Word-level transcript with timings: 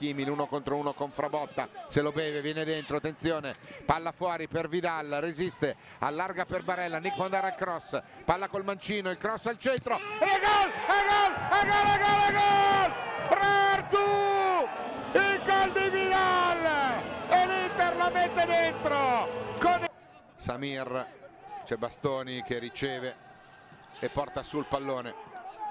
Kimi 0.00 0.24
l'uno 0.24 0.46
contro 0.46 0.76
uno 0.76 0.94
con 0.94 1.10
Frabotta, 1.10 1.68
se 1.86 2.00
lo 2.00 2.10
beve, 2.10 2.40
viene 2.40 2.64
dentro, 2.64 2.96
attenzione, 2.96 3.54
palla 3.84 4.12
fuori 4.12 4.48
per 4.48 4.66
Vidal, 4.66 5.18
resiste, 5.20 5.76
allarga 5.98 6.46
per 6.46 6.62
Barella, 6.62 6.96
Nick 6.96 7.16
può 7.16 7.24
andare 7.24 7.48
al 7.48 7.54
cross, 7.54 8.00
palla 8.24 8.48
col 8.48 8.64
mancino, 8.64 9.10
il 9.10 9.18
cross 9.18 9.44
al 9.44 9.58
centro, 9.58 9.96
e 9.96 10.00
gol, 10.00 10.70
e 10.70 11.00
gol, 11.04 11.34
e 11.52 11.66
gol, 11.66 11.86
e 11.86 11.98
gol, 11.98 12.22
e 12.22 12.32
gol, 12.32 12.92
Rartu, 13.36 13.98
il 15.18 15.42
gol 15.44 15.72
di 15.72 15.90
Vidal, 15.90 16.64
e 17.28 17.46
l'Inter 17.46 17.96
la 17.96 18.08
mette 18.08 18.46
dentro, 18.46 19.28
con 19.60 19.84
Samir, 20.34 21.06
c'è 21.66 21.76
Bastoni 21.76 22.42
che 22.42 22.58
riceve 22.58 23.14
e 23.98 24.08
porta 24.08 24.42
sul 24.42 24.64
pallone, 24.64 25.28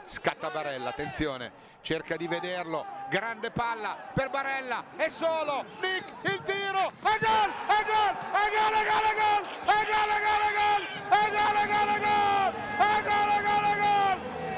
scatta 0.10 0.50
Barella, 0.50 0.90
attenzione, 0.90 1.52
cerca 1.82 2.18
di 2.18 2.28
vederlo, 2.28 2.84
grande 3.10 3.52
palla 3.52 3.96
per 4.12 4.30
Barella, 4.30 4.84
è 4.96 5.08
solo, 5.10 5.64
Nick, 5.82 6.12
il 6.24 6.42
tiro, 6.44 6.90
e 6.90 7.18
gol, 7.20 7.52
e 7.70 7.84
gol, 7.86 8.16
e 8.34 8.46
gol, 8.50 8.74
e 8.74 8.84
gol, 8.90 9.06
e 9.06 9.14
gol, 9.20 9.46
e 9.66 9.86
gol, 9.86 10.10
e 10.10 10.26
gol, 10.26 10.42
e 10.42 10.58
gol, 10.58 10.90
e 10.90 11.30
gol, 11.30 11.60
e 11.70 11.70
gol, 11.70 11.90
e 11.90 12.00
gol, 12.00 12.54
e 12.80 13.04
gol, 13.06 13.30
e 13.30 13.42
gol, 13.46 13.66
e 13.66 13.78
gol, 13.78 14.18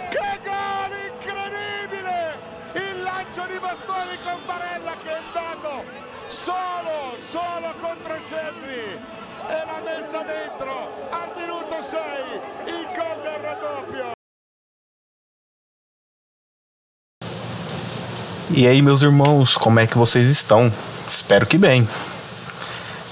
che 0.10 0.40
gol 0.48 0.92
incredibile, 1.12 2.40
il 2.74 3.02
lancio 3.02 3.46
di 3.48 3.60
Bastoni 3.60 4.18
con 4.24 4.46
Barella 4.46 4.96
che 5.04 5.10
è 5.10 5.18
andato 5.18 5.84
solo, 6.28 7.18
solo 7.20 7.74
contro 7.76 8.18
Scesni 8.26 9.20
e 9.48 9.66
l'ha 9.66 9.82
messa 9.84 10.24
dentro 10.24 11.10
al 11.10 11.32
minuto 11.36 11.82
6, 11.82 12.42
il 12.68 12.88
gol 12.96 13.22
del 13.22 13.38
raddoppio. 13.38 14.21
E 18.54 18.68
aí, 18.68 18.82
meus 18.82 19.02
irmãos, 19.02 19.56
como 19.56 19.80
é 19.80 19.88
que 19.88 19.98
vocês 19.98 20.28
estão? 20.28 20.70
Espero 21.08 21.46
que 21.46 21.58
bem. 21.58 21.88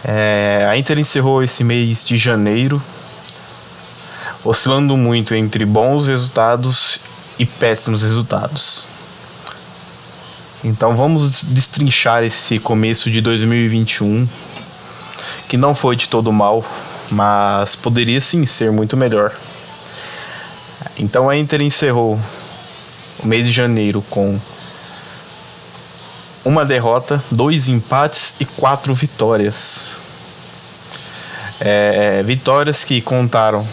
É, 0.03 0.67
a 0.69 0.77
Inter 0.77 0.99
encerrou 0.99 1.41
esse 1.41 1.63
mês 1.63 2.03
de 2.03 2.17
janeiro, 2.17 2.81
oscilando 4.43 4.97
muito 4.97 5.33
entre 5.33 5.65
bons 5.65 6.07
resultados 6.07 6.99
e 7.39 7.45
péssimos 7.45 8.03
resultados. 8.03 8.85
Então 10.61 10.93
vamos 10.93 11.41
destrinchar 11.41 12.21
esse 12.21 12.59
começo 12.59 13.09
de 13.09 13.21
2021, 13.21 14.27
que 15.47 15.55
não 15.55 15.73
foi 15.73 15.95
de 15.95 16.09
todo 16.09 16.33
mal, 16.33 16.65
mas 17.09 17.77
poderia 17.77 18.19
sim 18.19 18.45
ser 18.45 18.73
muito 18.73 18.97
melhor. 18.97 19.33
Então 20.97 21.29
a 21.29 21.37
Inter 21.37 21.61
encerrou 21.61 22.19
o 23.23 23.27
mês 23.27 23.47
de 23.47 23.53
janeiro 23.53 24.03
com 24.09 24.37
uma 26.49 26.65
derrota, 26.65 27.23
dois 27.29 27.67
empates 27.67 28.33
e 28.39 28.45
quatro 28.45 28.91
vitórias. 28.95 29.91
É, 31.61 32.23
vitórias 32.23 32.83
que 32.83 33.01
contaram 33.01 33.63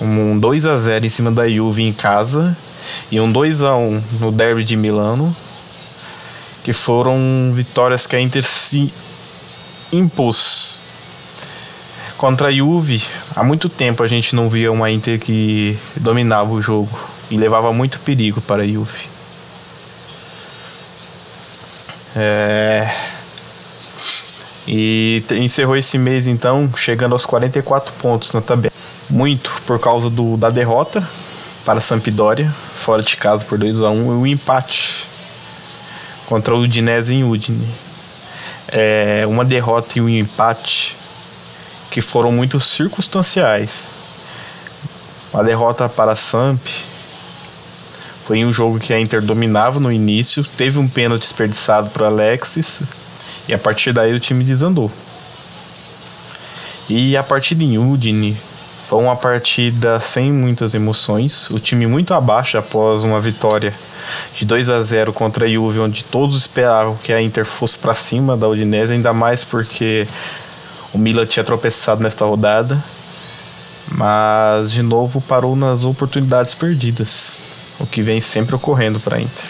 um 0.00 0.36
2 0.36 0.66
a 0.66 0.78
0 0.78 1.06
em 1.06 1.10
cima 1.10 1.30
da 1.30 1.48
Juve 1.48 1.84
em 1.84 1.92
casa 1.92 2.56
e 3.12 3.20
um 3.20 3.30
2 3.30 3.62
a 3.62 3.76
1 3.76 4.02
no 4.20 4.32
Derby 4.32 4.64
de 4.64 4.76
Milano, 4.76 5.34
que 6.64 6.72
foram 6.72 7.52
vitórias 7.54 8.04
que 8.04 8.16
a 8.16 8.20
Inter 8.20 8.42
se 8.42 8.92
impôs. 9.92 10.80
Contra 12.16 12.48
a 12.48 12.52
Juve, 12.52 13.00
há 13.36 13.44
muito 13.44 13.68
tempo 13.68 14.02
a 14.02 14.08
gente 14.08 14.34
não 14.34 14.48
via 14.48 14.72
uma 14.72 14.90
Inter 14.90 15.20
que 15.20 15.78
dominava 15.94 16.50
o 16.50 16.60
jogo 16.60 16.98
e 17.30 17.36
levava 17.36 17.72
muito 17.72 18.00
perigo 18.00 18.40
para 18.40 18.64
a 18.64 18.66
Juve. 18.66 19.17
É... 22.18 22.90
E 24.66 25.24
encerrou 25.30 25.76
esse 25.76 25.96
mês 25.96 26.26
então 26.26 26.68
chegando 26.76 27.12
aos 27.12 27.24
44 27.24 27.92
pontos 27.94 28.32
na 28.32 28.40
tabela. 28.40 28.72
Muito 29.08 29.50
por 29.66 29.78
causa 29.78 30.10
do, 30.10 30.36
da 30.36 30.50
derrota 30.50 31.02
para 31.64 31.78
a 31.78 31.82
Sampdoria, 31.82 32.50
fora 32.76 33.02
de 33.02 33.16
casa 33.16 33.44
por 33.44 33.56
2 33.56 33.80
a 33.82 33.90
1 33.90 33.96
e 33.96 34.22
o 34.22 34.26
empate 34.26 35.06
contra 36.26 36.54
o 36.54 36.60
Udinese 36.60 37.14
em 37.14 37.24
Udine. 37.24 37.66
É 38.70 39.24
uma 39.26 39.44
derrota 39.44 39.92
e 39.96 40.00
um 40.00 40.08
empate 40.08 40.94
que 41.90 42.02
foram 42.02 42.30
muito 42.30 42.60
circunstanciais. 42.60 43.94
A 45.32 45.42
derrota 45.42 45.88
para 45.88 46.12
a 46.12 46.16
Samp 46.16 46.60
foi 48.28 48.44
um 48.44 48.52
jogo 48.52 48.78
que 48.78 48.92
a 48.92 49.00
Inter 49.00 49.22
dominava 49.22 49.80
no 49.80 49.90
início, 49.90 50.44
teve 50.44 50.78
um 50.78 50.86
pênalti 50.86 51.22
desperdiçado 51.22 51.88
para 51.88 52.08
Alexis 52.08 52.82
e 53.48 53.54
a 53.54 53.58
partir 53.58 53.90
daí 53.90 54.12
o 54.12 54.20
time 54.20 54.44
desandou. 54.44 54.92
E 56.90 57.16
a 57.16 57.22
partida 57.22 57.64
em 57.64 57.78
Udine 57.78 58.36
foi 58.86 59.02
uma 59.02 59.16
partida 59.16 59.98
sem 59.98 60.30
muitas 60.30 60.74
emoções, 60.74 61.48
o 61.48 61.58
time 61.58 61.86
muito 61.86 62.12
abaixo 62.12 62.58
após 62.58 63.02
uma 63.02 63.18
vitória 63.18 63.72
de 64.36 64.44
2 64.44 64.68
a 64.68 64.82
0 64.82 65.10
contra 65.14 65.46
a 65.46 65.48
Juve, 65.48 65.80
onde 65.80 66.04
todos 66.04 66.36
esperavam 66.36 66.96
que 66.96 67.14
a 67.14 67.22
Inter 67.22 67.46
fosse 67.46 67.78
para 67.78 67.94
cima 67.94 68.36
da 68.36 68.46
Udinese, 68.46 68.92
ainda 68.92 69.14
mais 69.14 69.42
porque 69.42 70.06
o 70.92 70.98
Milan 70.98 71.24
tinha 71.24 71.44
tropeçado 71.44 72.02
nesta 72.02 72.26
rodada, 72.26 72.78
mas 73.92 74.70
de 74.72 74.82
novo 74.82 75.18
parou 75.22 75.56
nas 75.56 75.82
oportunidades 75.82 76.54
perdidas 76.54 77.56
o 77.78 77.86
que 77.86 78.02
vem 78.02 78.20
sempre 78.20 78.54
ocorrendo 78.54 79.00
para 79.00 79.16
a 79.16 79.20
Inter. 79.20 79.44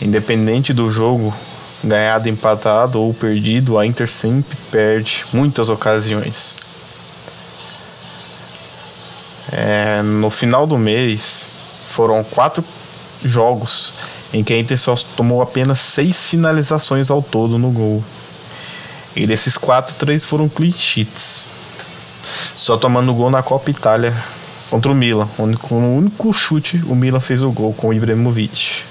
Independente 0.00 0.72
do 0.72 0.90
jogo, 0.90 1.34
ganhado, 1.82 2.28
empatado 2.28 3.00
ou 3.00 3.12
perdido, 3.12 3.78
a 3.78 3.86
Inter 3.86 4.08
sempre 4.08 4.56
perde 4.70 5.24
muitas 5.32 5.68
ocasiões. 5.68 6.58
É, 9.52 10.02
no 10.02 10.30
final 10.30 10.66
do 10.66 10.76
mês, 10.76 11.46
foram 11.90 12.22
quatro 12.24 12.64
jogos 13.24 13.94
em 14.32 14.42
que 14.42 14.52
a 14.52 14.58
Inter 14.58 14.78
só 14.78 14.94
tomou 15.16 15.40
apenas 15.40 15.80
seis 15.80 16.28
finalizações 16.28 17.10
ao 17.10 17.22
todo 17.22 17.58
no 17.58 17.70
gol. 17.70 18.02
E 19.14 19.26
desses 19.26 19.56
quatro, 19.56 19.94
três 19.94 20.24
foram 20.24 20.48
clean 20.48 20.72
sheets. 20.72 21.46
Só 22.52 22.76
tomando 22.76 23.14
gol 23.14 23.30
na 23.30 23.42
Copa 23.42 23.70
Itália 23.70 24.14
contra 24.70 24.90
o 24.90 24.94
Milan, 24.94 25.28
onde 25.38 25.56
com 25.56 25.76
o 25.76 25.96
único 25.96 26.32
chute 26.32 26.82
o 26.86 26.94
Milan 26.94 27.20
fez 27.20 27.42
o 27.42 27.50
gol 27.50 27.72
com 27.72 27.88
o 27.88 27.94
Ibrahimovic. 27.94 28.82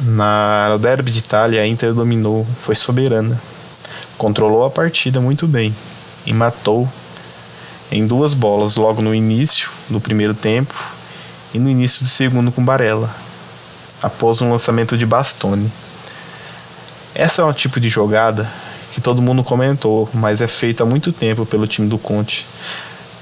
Na 0.00 0.68
no 0.70 0.78
derby 0.78 1.10
de 1.10 1.18
Itália, 1.18 1.62
a 1.62 1.66
Inter 1.66 1.94
dominou, 1.94 2.46
foi 2.62 2.74
soberana, 2.74 3.40
controlou 4.18 4.64
a 4.64 4.70
partida 4.70 5.20
muito 5.20 5.46
bem 5.46 5.74
e 6.26 6.32
matou 6.32 6.88
em 7.90 8.06
duas 8.06 8.34
bolas 8.34 8.76
logo 8.76 9.00
no 9.00 9.14
início 9.14 9.70
do 9.88 10.00
primeiro 10.00 10.34
tempo 10.34 10.74
e 11.52 11.58
no 11.58 11.70
início 11.70 12.02
do 12.02 12.08
segundo 12.08 12.50
com 12.50 12.64
Barella, 12.64 13.14
após 14.02 14.42
um 14.42 14.50
lançamento 14.50 14.98
de 14.98 15.06
Bastoni. 15.06 15.70
Essa 17.14 17.42
é 17.42 17.44
um 17.44 17.52
tipo 17.52 17.78
de 17.78 17.88
jogada 17.88 18.50
que 18.92 19.00
todo 19.00 19.22
mundo 19.22 19.44
comentou, 19.44 20.08
mas 20.12 20.40
é 20.40 20.48
feita 20.48 20.82
há 20.82 20.86
muito 20.86 21.12
tempo 21.12 21.46
pelo 21.46 21.66
time 21.66 21.88
do 21.88 21.98
Conte 21.98 22.46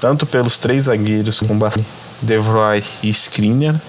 tanto 0.03 0.25
pelos 0.25 0.57
três 0.57 0.83
zagueiros 0.83 1.39
com 1.39 1.57
De 2.21 2.37
Vrij 2.37 2.83
e 3.01 3.09
Skriniar, 3.09 3.79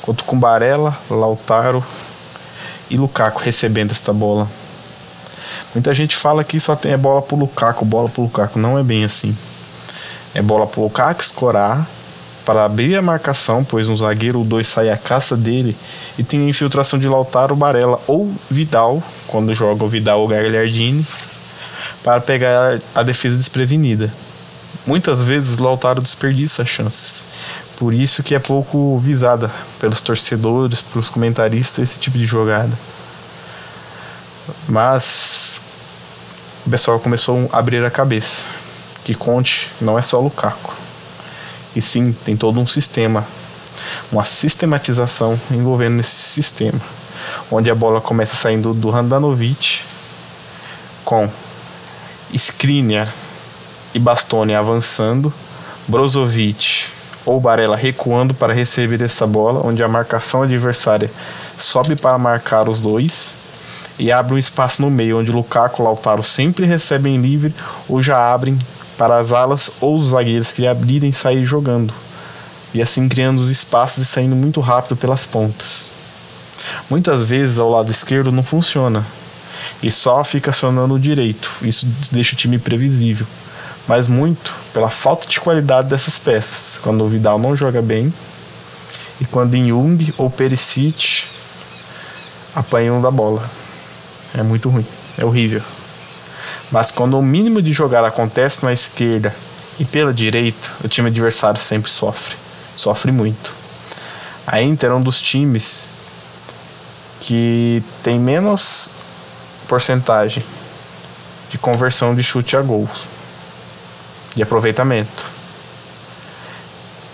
quanto 0.00 0.22
com 0.22 0.38
Barella, 0.38 0.96
Lautaro 1.10 1.84
e 2.88 2.96
Lukaku 2.96 3.42
recebendo 3.42 3.90
esta 3.90 4.12
bola. 4.12 4.46
Muita 5.74 5.92
gente 5.94 6.14
fala 6.14 6.44
que 6.44 6.60
só 6.60 6.76
tem 6.76 6.92
é 6.92 6.96
bola 6.96 7.20
pro 7.20 7.34
Lukaku, 7.34 7.84
bola 7.84 8.08
pro 8.08 8.22
Lukaku. 8.22 8.56
Não 8.60 8.78
é 8.78 8.84
bem 8.84 9.02
assim. 9.02 9.36
É 10.32 10.40
bola 10.40 10.64
pro 10.64 10.82
Lukaku 10.82 11.22
escorar 11.22 11.84
para 12.46 12.64
abrir 12.64 12.96
a 12.96 13.02
marcação, 13.02 13.64
pois 13.64 13.88
um 13.88 13.96
zagueiro 13.96 14.38
ou 14.38 14.44
dois 14.44 14.68
sai 14.68 14.90
à 14.90 14.96
caça 14.96 15.36
dele 15.36 15.76
e 16.16 16.22
tem 16.22 16.46
a 16.46 16.48
infiltração 16.48 17.00
de 17.00 17.08
Lautaro, 17.08 17.56
Barella 17.56 18.00
ou 18.06 18.32
Vidal, 18.48 19.02
quando 19.26 19.52
joga 19.54 19.82
o 19.82 19.88
Vidal 19.88 20.20
ou 20.20 20.28
Gagliardini, 20.28 21.04
para 22.04 22.20
pegar 22.20 22.78
a 22.94 23.02
defesa 23.02 23.36
desprevenida. 23.36 24.08
Muitas 24.86 25.22
vezes 25.22 25.58
Lautaro 25.58 26.00
desperdiça 26.00 26.64
chances. 26.64 27.24
Por 27.78 27.94
isso 27.94 28.22
que 28.22 28.34
é 28.34 28.38
pouco 28.38 28.98
visada 28.98 29.50
pelos 29.78 30.00
torcedores, 30.00 30.82
pelos 30.82 31.08
comentaristas, 31.08 31.90
esse 31.90 31.98
tipo 31.98 32.16
de 32.18 32.26
jogada. 32.26 32.72
Mas 34.68 35.60
o 36.66 36.70
pessoal 36.70 36.98
começou 36.98 37.48
a 37.52 37.58
abrir 37.58 37.84
a 37.84 37.90
cabeça. 37.90 38.42
Que 39.04 39.14
Conte 39.14 39.70
não 39.80 39.98
é 39.98 40.02
só 40.02 40.20
Lukaku. 40.20 40.74
E 41.74 41.80
sim, 41.80 42.12
tem 42.24 42.36
todo 42.36 42.60
um 42.60 42.66
sistema, 42.66 43.24
uma 44.10 44.24
sistematização 44.24 45.40
envolvendo 45.50 46.00
esse 46.00 46.10
sistema. 46.10 46.80
Onde 47.50 47.70
a 47.70 47.74
bola 47.74 48.00
começa 48.00 48.34
saindo 48.36 48.74
do 48.74 48.94
Handanovic 48.94 49.80
com 51.04 51.30
Skriniar 52.32 53.12
e 53.94 53.98
Bastoni 53.98 54.54
avançando, 54.54 55.32
Brozovic 55.88 56.86
ou 57.24 57.40
Barella 57.40 57.76
recuando 57.76 58.32
para 58.32 58.52
receber 58.52 59.02
essa 59.02 59.26
bola, 59.26 59.66
onde 59.66 59.82
a 59.82 59.88
marcação 59.88 60.42
adversária 60.42 61.10
sobe 61.58 61.96
para 61.96 62.16
marcar 62.18 62.68
os 62.68 62.80
dois 62.80 63.34
e 63.98 64.10
abre 64.10 64.34
um 64.34 64.38
espaço 64.38 64.80
no 64.80 64.90
meio, 64.90 65.18
onde 65.18 65.30
Lukaku 65.30 65.82
e 65.82 65.84
Lautaro 65.84 66.22
sempre 66.22 66.64
recebem 66.64 67.20
livre 67.20 67.54
ou 67.88 68.02
já 68.02 68.32
abrem 68.32 68.58
para 68.96 69.18
as 69.18 69.32
alas 69.32 69.70
ou 69.80 69.96
os 69.96 70.08
zagueiros 70.08 70.52
que 70.52 70.66
abrirem 70.66 71.12
sair 71.12 71.44
jogando, 71.44 71.92
e 72.72 72.80
assim 72.80 73.08
criando 73.08 73.38
os 73.38 73.50
espaços 73.50 74.02
e 74.02 74.06
saindo 74.06 74.34
muito 74.34 74.60
rápido 74.60 74.96
pelas 74.96 75.26
pontas. 75.26 75.90
Muitas 76.88 77.24
vezes 77.24 77.58
ao 77.58 77.70
lado 77.70 77.90
esquerdo 77.90 78.32
não 78.32 78.42
funciona 78.42 79.04
e 79.82 79.90
só 79.90 80.22
fica 80.24 80.50
acionando 80.50 80.94
o 80.94 80.98
direito, 80.98 81.50
isso 81.62 81.86
deixa 82.10 82.34
o 82.34 82.38
time 82.38 82.58
previsível, 82.58 83.26
mas 83.90 84.06
muito 84.06 84.54
pela 84.72 84.88
falta 84.88 85.26
de 85.26 85.40
qualidade 85.40 85.88
dessas 85.88 86.16
peças, 86.16 86.78
quando 86.80 87.02
o 87.02 87.08
Vidal 87.08 87.40
não 87.40 87.56
joga 87.56 87.82
bem 87.82 88.14
e 89.20 89.24
quando 89.24 89.56
Jung 89.56 90.14
ou 90.16 90.30
Perisic 90.30 91.24
apanham 92.54 93.02
da 93.02 93.10
bola. 93.10 93.50
É 94.38 94.44
muito 94.44 94.68
ruim, 94.68 94.86
é 95.18 95.24
horrível. 95.24 95.60
Mas 96.70 96.92
quando 96.92 97.18
o 97.18 97.22
mínimo 97.22 97.60
de 97.60 97.72
jogar 97.72 98.04
acontece 98.04 98.64
na 98.64 98.72
esquerda 98.72 99.34
e 99.76 99.84
pela 99.84 100.14
direita, 100.14 100.70
o 100.84 100.88
time 100.88 101.08
adversário 101.08 101.60
sempre 101.60 101.90
sofre. 101.90 102.36
Sofre 102.76 103.10
muito. 103.10 103.52
A 104.46 104.62
Inter 104.62 104.90
é 104.90 104.94
um 104.94 105.02
dos 105.02 105.20
times 105.20 105.86
que 107.22 107.82
tem 108.04 108.20
menos 108.20 108.88
porcentagem 109.66 110.44
de 111.50 111.58
conversão 111.58 112.14
de 112.14 112.22
chute 112.22 112.56
a 112.56 112.62
gol, 112.62 112.88
de 114.34 114.42
aproveitamento. 114.42 115.24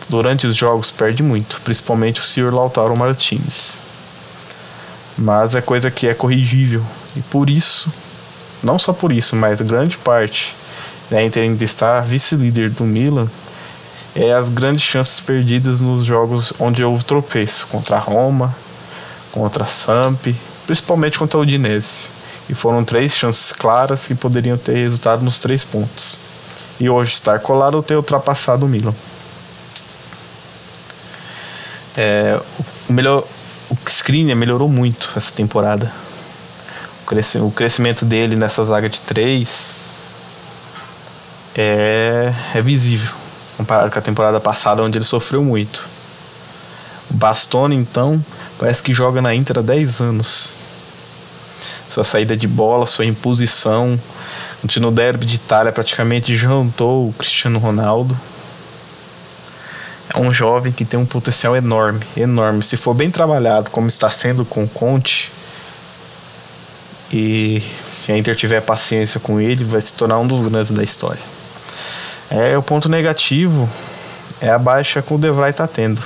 Durante 0.09 0.47
os 0.47 0.55
jogos 0.55 0.93
perde 0.93 1.23
muito, 1.23 1.61
principalmente 1.63 2.21
o 2.21 2.25
Sr. 2.25 2.55
Lautaro 2.55 2.97
Martinez. 2.97 3.79
Mas 5.19 5.55
é 5.55 5.61
coisa 5.61 5.91
que 5.91 6.07
é 6.07 6.15
corrigível 6.15 6.85
e 7.17 7.21
por 7.23 7.49
isso 7.51 7.91
não 8.63 8.79
só 8.79 8.93
por 8.93 9.13
isso, 9.13 9.37
mas 9.37 9.61
grande 9.61 9.97
parte 9.97 10.55
da 11.11 11.23
Inter 11.23 11.43
ainda 11.43 11.63
estar 11.63 12.01
vice-líder 12.01 12.71
do 12.71 12.85
Milan 12.85 13.29
é 14.15 14.33
as 14.33 14.49
grandes 14.49 14.83
chances 14.83 15.21
perdidas 15.21 15.81
nos 15.81 16.05
jogos 16.05 16.53
onde 16.59 16.83
houve 16.83 17.05
tropeço 17.05 17.67
contra 17.69 17.99
Roma, 17.99 18.55
contra 19.31 19.65
a 19.65 19.67
Samp, 19.67 20.27
principalmente 20.67 21.19
contra 21.19 21.39
o 21.39 21.43
Udinese. 21.43 22.09
E 22.49 22.55
foram 22.55 22.85
três 22.85 23.13
chances 23.13 23.53
claras 23.53 24.07
que 24.07 24.15
poderiam 24.15 24.57
ter 24.57 24.75
resultado 24.75 25.23
nos 25.23 25.39
três 25.39 25.65
pontos. 25.65 26.26
E 26.79 26.89
hoje 26.89 27.13
estar 27.13 27.41
colado 27.41 27.75
ou 27.75 27.83
ter 27.83 27.97
ultrapassado 27.97 28.67
o 28.67 28.69
Milan. 28.69 28.95
É, 31.97 32.39
o 32.89 32.93
melhor, 32.93 33.25
o 33.71 33.77
Skriniar 33.89 34.37
melhorou 34.37 34.69
muito 34.69 35.11
essa 35.17 35.33
temporada 35.33 35.91
o 37.41 37.53
crescimento 37.53 38.05
dele 38.05 38.35
nessa 38.35 38.65
zaga 38.65 38.89
de 38.89 38.99
três 39.01 39.77
é, 41.55 42.35
é 42.53 42.61
visível 42.61 43.13
comparado 43.57 43.91
com 43.91 43.99
a 43.99 44.03
temporada 44.03 44.41
passada 44.41 44.83
onde 44.83 44.99
ele 44.99 45.05
sofreu 45.05 45.43
muito. 45.43 45.87
O 47.11 47.15
Bastoni 47.15 47.77
então 47.77 48.23
parece 48.59 48.83
que 48.83 48.93
joga 48.93 49.23
na 49.23 49.35
Inter 49.35 49.59
há 49.59 49.63
10 49.63 50.01
anos. 50.01 50.53
Sua 51.91 52.05
saída 52.05 52.37
de 52.37 52.47
bola, 52.47 52.85
sua 52.85 53.07
imposição, 53.07 53.99
no 54.81 54.91
derby 54.91 55.27
de 55.27 55.37
Itália 55.37 55.73
praticamente 55.73 56.35
jantou 56.35 57.09
o 57.09 57.13
Cristiano 57.13 57.59
Ronaldo. 57.59 58.19
É 60.15 60.19
um 60.19 60.33
jovem 60.33 60.73
que 60.73 60.85
tem 60.85 60.99
um 60.99 61.07
potencial 61.07 61.57
enorme, 61.57 62.01
enorme. 62.17 62.63
Se 62.63 62.77
for 62.77 62.95
bem 62.95 63.11
trabalhado, 63.11 63.71
como 63.71 63.89
está 63.89 64.11
sendo 64.11 64.45
com 64.45 64.65
o 64.65 64.69
Conte, 64.69 65.31
e 67.13 67.63
se 68.05 68.13
a 68.13 68.19
Inter 68.19 68.35
tiver 68.35 68.61
paciência 68.61 69.21
com 69.21 69.41
ele, 69.41 69.65
vai 69.65 69.81
se 69.81 69.93
tornar 69.95 70.19
um 70.19 70.27
dos 70.27 70.41
grandes 70.49 70.71
da 70.71 70.83
história. 70.83 71.21
É 72.31 72.57
o 72.57 72.63
ponto 72.63 72.89
negativo 72.89 73.69
é 74.41 74.51
a 74.51 74.59
baixa 74.59 75.01
que 75.01 75.13
o 75.13 75.19
Devray 75.19 75.51
está 75.51 75.67
tendo. 75.67 76.03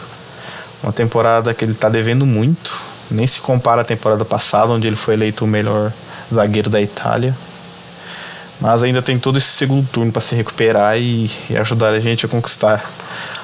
Uma 0.83 0.93
temporada 0.93 1.53
que 1.53 1.65
ele 1.65 1.73
está 1.73 1.89
devendo 1.89 2.25
muito, 2.25 2.73
nem 3.11 3.27
se 3.27 3.41
compara 3.41 3.83
à 3.83 3.85
temporada 3.85 4.25
passada, 4.25 4.73
onde 4.73 4.87
ele 4.87 4.97
foi 4.97 5.15
eleito 5.15 5.45
o 5.45 5.49
melhor 5.49 5.93
zagueiro 6.33 6.71
da 6.71 6.81
Itália. 6.81 7.35
Mas 8.61 8.83
ainda 8.83 9.01
tem 9.01 9.19
todo 9.19 9.39
esse 9.39 9.49
segundo 9.49 9.89
turno 9.89 10.13
para 10.13 10.21
se 10.21 10.35
recuperar 10.35 10.99
e, 10.99 11.31
e 11.49 11.57
ajudar 11.57 11.91
a 11.91 12.01
gente 12.01 12.27
a 12.27 12.29
conquistar 12.29 12.85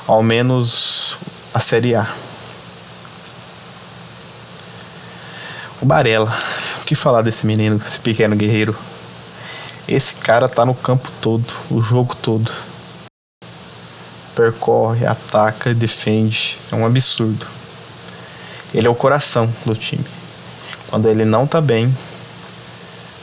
ao 0.06 0.22
menos 0.22 1.16
a 1.54 1.60
Série 1.60 1.94
A. 1.94 2.06
O 5.80 5.86
Barella 5.86 6.36
que 6.86 6.94
falar 6.94 7.22
desse 7.22 7.44
menino, 7.44 7.80
esse 7.84 7.98
pequeno 7.98 8.36
guerreiro? 8.36 8.74
Esse 9.88 10.14
cara 10.14 10.48
tá 10.48 10.64
no 10.64 10.74
campo 10.74 11.10
todo, 11.20 11.44
o 11.68 11.82
jogo 11.82 12.14
todo. 12.14 12.50
Percorre, 14.36 15.04
ataca, 15.04 15.74
defende. 15.74 16.56
É 16.70 16.76
um 16.76 16.86
absurdo. 16.86 17.44
Ele 18.72 18.86
é 18.86 18.90
o 18.90 18.94
coração 18.94 19.52
do 19.64 19.74
time. 19.74 20.04
Quando 20.88 21.08
ele 21.08 21.24
não 21.24 21.46
tá 21.46 21.60
bem, 21.60 21.92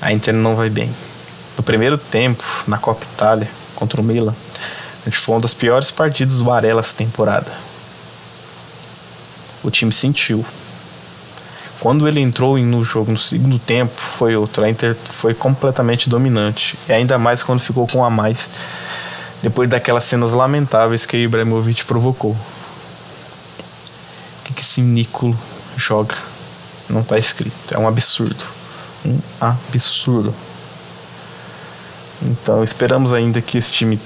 a 0.01 0.11
Inter 0.11 0.33
não 0.33 0.55
vai 0.55 0.69
bem. 0.69 0.93
No 1.57 1.63
primeiro 1.63 1.97
tempo, 1.97 2.43
na 2.67 2.77
Copa 2.77 3.05
Itália, 3.13 3.49
contra 3.75 4.01
o 4.01 4.03
Milan, 4.03 4.33
a 5.01 5.09
gente 5.09 5.17
foi 5.17 5.35
uma 5.35 5.41
das 5.41 5.53
piores 5.53 5.91
partidas 5.91 6.37
do 6.37 6.45
Varela 6.45 6.79
essa 6.79 6.95
temporada. 6.95 7.51
O 9.63 9.69
time 9.69 9.91
sentiu. 9.91 10.45
Quando 11.79 12.07
ele 12.07 12.21
entrou 12.21 12.57
no 12.57 12.83
jogo 12.83 13.11
no 13.11 13.17
segundo 13.17 13.59
tempo, 13.59 13.93
foi 13.93 14.37
outro. 14.37 14.63
A 14.63 14.69
Inter 14.69 14.95
foi 14.95 15.33
completamente 15.33 16.09
dominante. 16.09 16.77
E 16.87 16.93
ainda 16.93 17.17
mais 17.17 17.43
quando 17.43 17.59
ficou 17.59 17.85
com 17.85 18.05
a 18.05 18.09
mais, 18.09 18.49
depois 19.41 19.69
daquelas 19.69 20.05
cenas 20.05 20.31
lamentáveis 20.31 21.05
que 21.05 21.17
Ibrahimovic 21.17 21.83
provocou. 21.83 22.31
O 22.31 22.37
que, 24.45 24.61
esse 24.61 24.79
Nicolo 24.79 25.37
joga? 25.75 26.15
Não 26.89 27.01
está 27.01 27.17
escrito. 27.17 27.73
É 27.73 27.77
um 27.77 27.85
absurdo. 27.85 28.45
Um 29.05 29.19
absurdo. 29.41 30.33
Então 32.23 32.63
esperamos 32.63 33.11
ainda 33.11 33.41
que 33.41 33.57
esse 33.57 33.71
time 33.71 33.99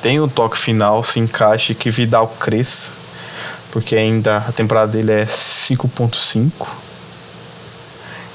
tenha 0.00 0.22
um 0.22 0.28
toque 0.28 0.56
final, 0.56 1.02
se 1.02 1.18
encaixe, 1.18 1.74
que 1.74 1.90
Vidal 1.90 2.28
cresça 2.28 3.02
porque 3.72 3.96
ainda 3.96 4.36
a 4.36 4.52
temporada 4.52 4.92
dele 4.92 5.12
é 5.12 5.24
5.5. 5.24 6.68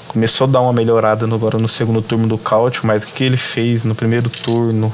Começou 0.08 0.48
a 0.48 0.50
dar 0.50 0.62
uma 0.62 0.74
melhorada 0.74 1.26
agora 1.26 1.60
no 1.60 1.68
segundo 1.68 2.02
turno 2.02 2.28
do 2.28 2.40
Cáutio, 2.40 2.82
mas 2.86 3.04
o 3.04 3.08
que 3.08 3.24
ele 3.24 3.38
fez 3.38 3.86
no 3.86 3.94
primeiro 3.94 4.32
turno 4.32 4.92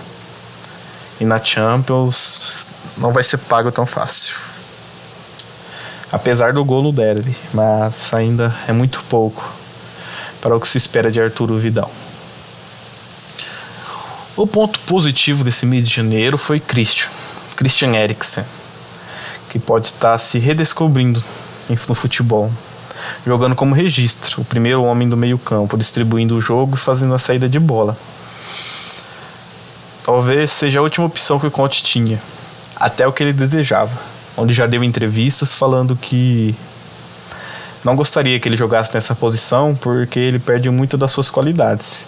e 1.19 1.23
na 1.23 1.41
Champions 1.41 2.67
não 2.97 3.13
vai 3.13 3.23
ser 3.23 3.37
pago 3.37 3.71
tão 3.71 3.85
fácil. 3.85 4.35
Apesar 6.11 6.51
do 6.51 6.63
gol 6.65 6.83
no 6.83 6.91
derby, 6.91 7.35
mas 7.53 8.13
ainda 8.13 8.53
é 8.67 8.73
muito 8.73 9.01
pouco 9.09 9.49
para 10.41 10.55
o 10.55 10.59
que 10.59 10.67
se 10.67 10.77
espera 10.77 11.09
de 11.09 11.21
Arturo 11.21 11.57
Vidal. 11.57 11.89
O 14.35 14.47
ponto 14.47 14.79
positivo 14.81 15.43
desse 15.43 15.65
mês 15.65 15.87
de 15.87 15.95
janeiro 15.95 16.37
foi 16.37 16.59
Christian, 16.59 17.09
Christian 17.55 17.93
Eriksen 17.95 18.43
que 19.53 19.59
pode 19.59 19.89
estar 19.89 20.17
se 20.17 20.39
redescobrindo 20.39 21.23
no 21.87 21.93
futebol, 21.93 22.51
jogando 23.23 23.53
como 23.53 23.75
registro, 23.75 24.41
o 24.41 24.45
primeiro 24.45 24.83
homem 24.83 25.07
do 25.07 25.15
meio-campo, 25.15 25.77
distribuindo 25.77 26.35
o 26.35 26.41
jogo 26.41 26.73
e 26.75 26.79
fazendo 26.79 27.13
a 27.13 27.19
saída 27.19 27.47
de 27.47 27.59
bola. 27.59 27.95
Talvez 30.03 30.49
seja 30.49 30.79
a 30.79 30.81
última 30.81 31.05
opção 31.05 31.39
que 31.39 31.45
o 31.45 31.51
Conte 31.51 31.83
tinha, 31.83 32.19
até 32.75 33.07
o 33.07 33.13
que 33.13 33.21
ele 33.21 33.31
desejava, 33.31 33.95
onde 34.35 34.55
já 34.55 34.65
deu 34.65 34.83
entrevistas 34.83 35.53
falando 35.53 35.95
que 35.95 36.55
não 37.85 37.95
gostaria 37.95 38.39
que 38.39 38.49
ele 38.49 38.57
jogasse 38.57 38.91
nessa 38.95 39.13
posição 39.13 39.75
porque 39.75 40.17
ele 40.17 40.39
perde 40.39 40.67
muito 40.71 40.97
das 40.97 41.11
suas 41.11 41.29
qualidades, 41.29 42.07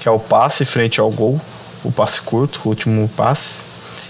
que 0.00 0.08
é 0.08 0.10
o 0.10 0.18
passe 0.18 0.64
frente 0.64 0.98
ao 0.98 1.10
gol, 1.10 1.38
o 1.84 1.92
passe 1.92 2.20
curto, 2.20 2.60
o 2.64 2.68
último 2.68 3.08
passe, 3.16 3.56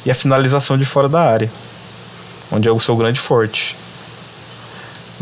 e 0.04 0.10
a 0.10 0.14
finalização 0.14 0.78
de 0.78 0.84
fora 0.84 1.08
da 1.08 1.20
área 1.20 1.50
onde 2.50 2.68
é 2.68 2.72
o 2.72 2.80
seu 2.80 2.96
grande 2.96 3.20
forte. 3.20 3.76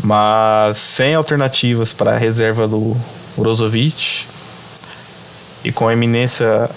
Mas 0.03 0.77
sem 0.77 1.15
alternativas 1.15 1.93
para 1.93 2.13
a 2.13 2.17
reserva 2.17 2.67
do 2.67 2.95
Brozovic 3.37 4.25
e 5.63 5.71
com 5.71 5.87
a 5.87 5.93
eminência 5.93 6.69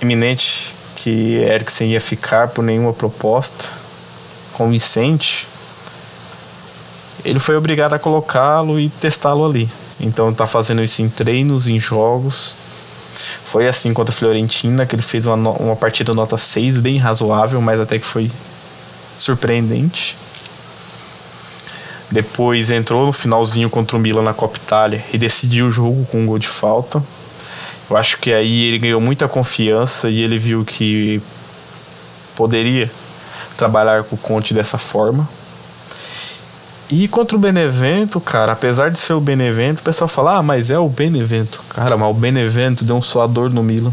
eminente 0.00 0.74
que 0.96 1.36
Eriksen 1.36 1.90
ia 1.90 2.00
ficar 2.00 2.48
por 2.48 2.62
nenhuma 2.62 2.92
proposta 2.92 3.68
convincente, 4.52 5.46
ele 7.24 7.38
foi 7.38 7.56
obrigado 7.56 7.94
a 7.94 7.98
colocá-lo 7.98 8.78
e 8.78 8.88
testá-lo 8.88 9.44
ali. 9.44 9.68
Então 10.00 10.30
está 10.30 10.46
fazendo 10.46 10.82
isso 10.82 11.02
em 11.02 11.08
treinos, 11.08 11.66
em 11.66 11.80
jogos. 11.80 12.54
Foi 13.50 13.68
assim 13.68 13.92
contra 13.92 14.12
a 14.12 14.16
Fiorentina, 14.16 14.84
que 14.84 14.94
ele 14.94 15.02
fez 15.02 15.24
uma, 15.24 15.50
uma 15.50 15.76
partida 15.76 16.12
nota 16.12 16.36
6, 16.36 16.80
bem 16.80 16.98
razoável, 16.98 17.60
mas 17.60 17.80
até 17.80 17.98
que 17.98 18.04
foi 18.04 18.30
surpreendente. 19.18 20.16
Depois 22.10 22.70
entrou 22.70 23.06
no 23.06 23.12
finalzinho 23.12 23.70
contra 23.70 23.96
o 23.96 24.00
Milan 24.00 24.22
na 24.22 24.34
Copa 24.34 24.56
Itália 24.56 25.04
e 25.12 25.18
decidiu 25.18 25.68
o 25.68 25.70
jogo 25.70 26.04
com 26.06 26.22
um 26.22 26.26
gol 26.26 26.38
de 26.38 26.48
falta. 26.48 27.02
Eu 27.88 27.96
acho 27.96 28.18
que 28.18 28.32
aí 28.32 28.64
ele 28.64 28.78
ganhou 28.78 29.00
muita 29.00 29.28
confiança 29.28 30.10
e 30.10 30.22
ele 30.22 30.38
viu 30.38 30.64
que 30.64 31.22
poderia 32.34 32.90
trabalhar 33.56 34.02
com 34.02 34.16
o 34.16 34.18
Conte 34.18 34.52
dessa 34.52 34.76
forma. 34.76 35.26
E 36.88 37.08
contra 37.08 37.36
o 37.36 37.40
Benevento, 37.40 38.20
cara, 38.20 38.52
apesar 38.52 38.90
de 38.90 38.98
ser 38.98 39.14
o 39.14 39.20
Benevento, 39.20 39.80
o 39.80 39.82
pessoal 39.82 40.06
fala: 40.06 40.36
"Ah, 40.36 40.42
mas 40.42 40.70
é 40.70 40.78
o 40.78 40.88
Benevento". 40.88 41.60
Cara, 41.68 41.96
mas 41.96 42.08
o 42.08 42.14
Benevento 42.14 42.84
deu 42.84 42.96
um 42.96 43.02
suador 43.02 43.50
no 43.50 43.62
Milan. 43.62 43.92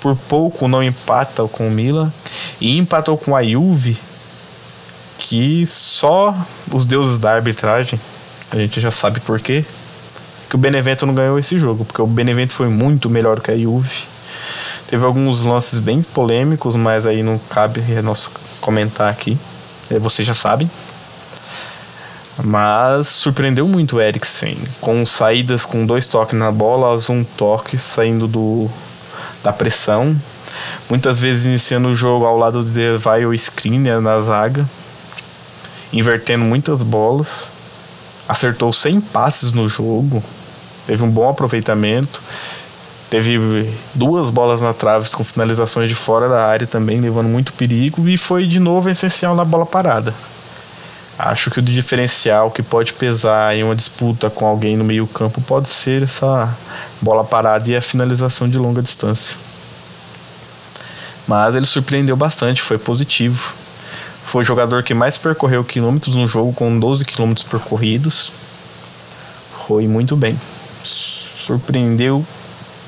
Por 0.00 0.16
pouco 0.16 0.66
não 0.66 0.82
empata 0.82 1.46
com 1.46 1.68
o 1.68 1.70
Milan 1.70 2.12
e 2.60 2.76
empatou 2.76 3.16
com 3.16 3.36
a 3.36 3.42
Juve, 3.44 3.96
que 5.18 5.64
só 5.66 6.34
os 6.72 6.84
deuses 6.84 7.18
da 7.18 7.34
arbitragem, 7.34 8.00
a 8.50 8.56
gente 8.56 8.80
já 8.80 8.90
sabe 8.90 9.20
por 9.20 9.38
quê, 9.38 9.64
que 10.48 10.56
o 10.56 10.58
Benevento 10.58 11.06
não 11.06 11.14
ganhou 11.14 11.38
esse 11.38 11.58
jogo, 11.58 11.84
porque 11.84 12.02
o 12.02 12.06
Benevento 12.06 12.52
foi 12.52 12.68
muito 12.68 13.08
melhor 13.08 13.40
que 13.40 13.50
a 13.50 13.56
Juve. 13.56 14.02
Teve 14.88 15.04
alguns 15.04 15.42
lances 15.42 15.78
bem 15.78 16.02
polêmicos, 16.02 16.74
mas 16.74 17.06
aí 17.06 17.22
não 17.22 17.38
cabe 17.38 17.80
nosso 18.02 18.32
comentar 18.60 19.08
aqui. 19.08 19.38
É, 19.88 19.98
vocês 20.00 20.26
já 20.26 20.34
sabem. 20.34 20.68
Mas 22.42 23.08
surpreendeu 23.08 23.66
muito 23.68 23.96
o 23.96 24.00
Eriksen, 24.00 24.56
com 24.80 25.04
saídas 25.04 25.64
com 25.64 25.84
dois 25.84 26.06
toques 26.06 26.38
na 26.38 26.50
bola, 26.50 26.98
um 27.10 27.22
toque 27.22 27.78
saindo 27.78 28.26
do, 28.26 28.68
da 29.42 29.52
pressão. 29.52 30.16
Muitas 30.88 31.20
vezes 31.20 31.46
iniciando 31.46 31.88
o 31.88 31.94
jogo 31.94 32.24
ao 32.24 32.36
lado 32.36 32.64
do 32.64 32.70
Devay 32.70 33.24
ou 33.24 33.34
Skriniar 33.34 34.00
na 34.00 34.20
zaga, 34.20 34.68
invertendo 35.92 36.44
muitas 36.44 36.82
bolas. 36.82 37.50
Acertou 38.28 38.72
100 38.72 39.00
passes 39.00 39.52
no 39.52 39.68
jogo, 39.68 40.22
teve 40.86 41.02
um 41.02 41.10
bom 41.10 41.28
aproveitamento. 41.28 42.22
Teve 43.10 43.68
duas 43.92 44.30
bolas 44.30 44.60
na 44.60 44.72
trave 44.72 45.10
com 45.10 45.24
finalizações 45.24 45.88
de 45.88 45.96
fora 45.96 46.28
da 46.28 46.46
área 46.46 46.64
também, 46.64 47.00
levando 47.00 47.28
muito 47.28 47.52
perigo. 47.54 48.08
E 48.08 48.16
foi 48.16 48.46
de 48.46 48.60
novo 48.60 48.88
essencial 48.88 49.34
na 49.34 49.44
bola 49.44 49.66
parada. 49.66 50.14
Acho 51.22 51.50
que 51.50 51.58
o 51.58 51.62
diferencial 51.62 52.50
que 52.50 52.62
pode 52.62 52.94
pesar 52.94 53.54
em 53.54 53.62
uma 53.62 53.76
disputa 53.76 54.30
com 54.30 54.46
alguém 54.46 54.74
no 54.74 54.84
meio-campo 54.84 55.38
pode 55.42 55.68
ser 55.68 56.04
essa 56.04 56.48
bola 57.02 57.22
parada 57.22 57.68
e 57.68 57.76
a 57.76 57.82
finalização 57.82 58.48
de 58.48 58.56
longa 58.56 58.80
distância. 58.80 59.36
Mas 61.28 61.54
ele 61.54 61.66
surpreendeu 61.66 62.16
bastante, 62.16 62.62
foi 62.62 62.78
positivo. 62.78 63.52
Foi 64.24 64.42
o 64.42 64.46
jogador 64.46 64.82
que 64.82 64.94
mais 64.94 65.18
percorreu 65.18 65.62
quilômetros 65.62 66.14
no 66.14 66.26
jogo, 66.26 66.54
com 66.54 66.78
12 66.78 67.04
quilômetros 67.04 67.46
percorridos. 67.46 68.32
Foi 69.66 69.86
muito 69.86 70.16
bem. 70.16 70.40
Surpreendeu 70.82 72.24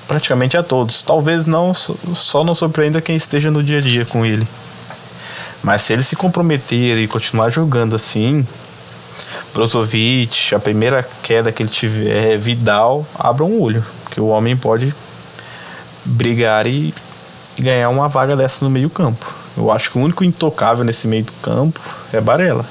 praticamente 0.09 0.57
a 0.57 0.63
todos. 0.63 1.03
Talvez 1.03 1.47
não 1.47 1.75
só 1.75 2.43
não 2.43 2.55
surpreenda 2.55 3.03
quem 3.03 3.15
esteja 3.15 3.51
no 3.51 3.63
dia 3.63 3.79
a 3.79 3.83
dia 3.83 4.07
com 4.07 4.25
ele. 4.25 4.49
Mas 5.63 5.83
se 5.83 5.93
ele 5.93 6.03
se 6.03 6.17
comprometer 6.17 6.99
e 6.99 7.07
continuar 7.07 7.51
jogando 7.51 7.95
assim, 7.95 8.47
Brozovic, 9.55 10.55
a 10.55 10.59
primeira 10.59 11.07
queda 11.23 11.53
que 11.53 11.63
ele 11.63 11.71
tiver, 11.71 12.37
Vidal, 12.37 13.07
abra 13.15 13.45
um 13.45 13.61
olho, 13.61 13.85
que 14.11 14.21
o 14.21 14.27
homem 14.27 14.57
pode 14.57 14.93
brigar 16.05 16.67
e 16.67 16.93
ganhar 17.59 17.91
uma 17.91 18.09
vaga 18.09 18.37
dessa 18.37 18.65
no 18.65 18.71
meio-campo. 18.71 19.33
Eu 19.57 19.71
acho 19.71 19.91
que 19.91 19.99
o 19.99 20.01
único 20.01 20.25
intocável 20.25 20.85
nesse 20.85 21.07
meio 21.07 21.25
do 21.25 21.33
campo 21.43 21.79
é 22.13 22.21
Barella, 22.21 22.65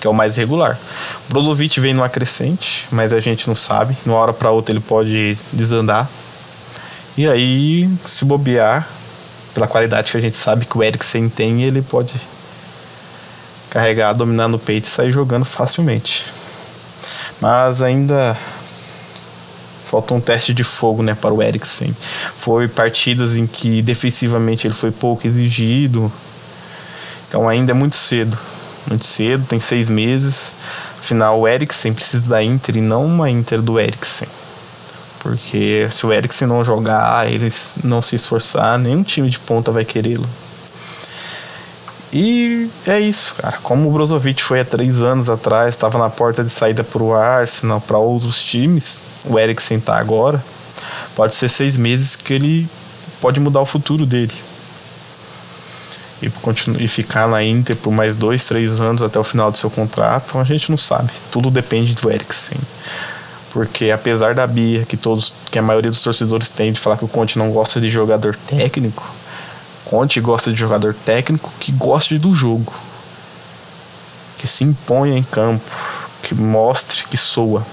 que 0.00 0.06
é 0.06 0.10
o 0.10 0.14
mais 0.14 0.36
regular. 0.36 0.78
Brozovic 1.28 1.78
vem 1.78 1.94
numa 1.94 2.08
crescente, 2.08 2.86
mas 2.90 3.12
a 3.12 3.20
gente 3.20 3.46
não 3.46 3.54
sabe. 3.54 3.96
De 4.02 4.08
uma 4.08 4.18
hora 4.18 4.32
para 4.32 4.50
outra 4.50 4.72
ele 4.72 4.80
pode 4.80 5.38
desandar. 5.52 6.08
E 7.16 7.28
aí, 7.28 7.88
se 8.06 8.24
bobear, 8.24 8.88
pela 9.54 9.68
qualidade 9.68 10.10
que 10.10 10.18
a 10.18 10.20
gente 10.20 10.36
sabe 10.36 10.66
que 10.66 10.76
o 10.76 10.82
Eriksen 10.82 11.28
tem, 11.28 11.62
ele 11.62 11.80
pode 11.80 12.20
carregar, 13.70 14.12
dominar 14.12 14.48
no 14.48 14.58
peito 14.58 14.86
e 14.86 14.90
sair 14.90 15.12
jogando 15.12 15.44
facilmente. 15.44 16.26
Mas 17.40 17.80
ainda 17.80 18.36
falta 19.90 20.12
um 20.12 20.20
teste 20.20 20.52
de 20.52 20.64
fogo 20.64 21.02
né, 21.02 21.14
para 21.14 21.32
o 21.32 21.40
Eriksen. 21.40 21.94
Foi 22.38 22.66
partidas 22.66 23.36
em 23.36 23.46
que 23.46 23.80
defensivamente 23.80 24.66
ele 24.66 24.74
foi 24.74 24.90
pouco 24.90 25.26
exigido. 25.26 26.10
Então 27.28 27.48
ainda 27.48 27.70
é 27.70 27.74
muito 27.74 27.96
cedo. 27.96 28.36
Muito 28.88 29.04
cedo, 29.04 29.46
tem 29.46 29.60
seis 29.60 29.88
meses. 29.88 30.52
Afinal, 30.98 31.40
o 31.40 31.48
Eriksen 31.48 31.92
precisa 31.92 32.28
da 32.28 32.42
Inter 32.42 32.76
e 32.76 32.80
não 32.80 33.06
uma 33.06 33.30
Inter 33.30 33.62
do 33.62 33.78
Eriksen. 33.78 34.28
Porque 35.24 35.88
se 35.90 36.04
o 36.04 36.12
Eriksen 36.12 36.46
não 36.46 36.62
jogar, 36.62 37.32
eles 37.32 37.76
não 37.82 38.02
se 38.02 38.14
esforçar, 38.14 38.78
nenhum 38.78 39.02
time 39.02 39.30
de 39.30 39.38
ponta 39.38 39.72
vai 39.72 39.82
querê-lo. 39.82 40.28
E 42.12 42.68
é 42.86 43.00
isso, 43.00 43.34
cara. 43.36 43.56
Como 43.62 43.88
o 43.88 43.92
Brozovic 43.92 44.42
foi 44.42 44.60
há 44.60 44.64
três 44.66 45.00
anos 45.00 45.30
atrás, 45.30 45.74
estava 45.74 45.98
na 45.98 46.10
porta 46.10 46.44
de 46.44 46.50
saída 46.50 46.84
para 46.84 47.02
o 47.02 47.14
Arsenal, 47.14 47.80
para 47.80 47.96
outros 47.96 48.44
times, 48.44 49.00
o 49.24 49.38
Eriksen 49.38 49.80
tá 49.80 49.96
agora. 49.96 50.44
Pode 51.16 51.34
ser 51.34 51.48
seis 51.48 51.78
meses 51.78 52.16
que 52.16 52.34
ele 52.34 52.68
pode 53.18 53.40
mudar 53.40 53.62
o 53.62 53.66
futuro 53.66 54.04
dele. 54.04 54.34
E, 56.22 56.30
e 56.84 56.86
ficar 56.86 57.26
na 57.26 57.42
Inter 57.42 57.76
por 57.76 57.92
mais 57.92 58.14
dois, 58.14 58.44
três 58.44 58.78
anos 58.78 59.02
até 59.02 59.18
o 59.18 59.24
final 59.24 59.50
do 59.50 59.56
seu 59.56 59.70
contrato, 59.70 60.38
a 60.38 60.44
gente 60.44 60.68
não 60.68 60.76
sabe. 60.76 61.10
Tudo 61.32 61.50
depende 61.50 61.94
do 61.94 62.10
Eriksen. 62.10 62.58
Porque 63.54 63.92
apesar 63.92 64.34
da 64.34 64.48
birra 64.48 64.84
que 64.84 64.96
todos, 64.96 65.32
que 65.48 65.60
a 65.60 65.62
maioria 65.62 65.88
dos 65.88 66.02
torcedores 66.02 66.48
tem 66.48 66.72
de 66.72 66.80
falar 66.80 66.96
que 66.96 67.04
o 67.04 67.08
Conte 67.08 67.38
não 67.38 67.52
gosta 67.52 67.80
de 67.80 67.88
jogador 67.88 68.34
técnico, 68.34 69.08
Conte 69.84 70.20
gosta 70.20 70.50
de 70.50 70.58
jogador 70.58 70.92
técnico 70.92 71.52
que 71.60 71.70
goste 71.70 72.18
do 72.18 72.34
jogo, 72.34 72.74
que 74.38 74.48
se 74.48 74.64
imponha 74.64 75.16
em 75.16 75.22
campo, 75.22 75.64
que 76.20 76.34
mostre, 76.34 77.04
que 77.04 77.16
soa. 77.16 77.64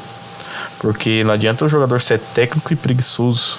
Porque 0.77 1.23
não 1.23 1.33
adianta 1.33 1.65
o 1.65 1.69
jogador 1.69 1.99
ser 1.99 2.19
técnico 2.19 2.71
e 2.71 2.75
preguiçoso. 2.75 3.57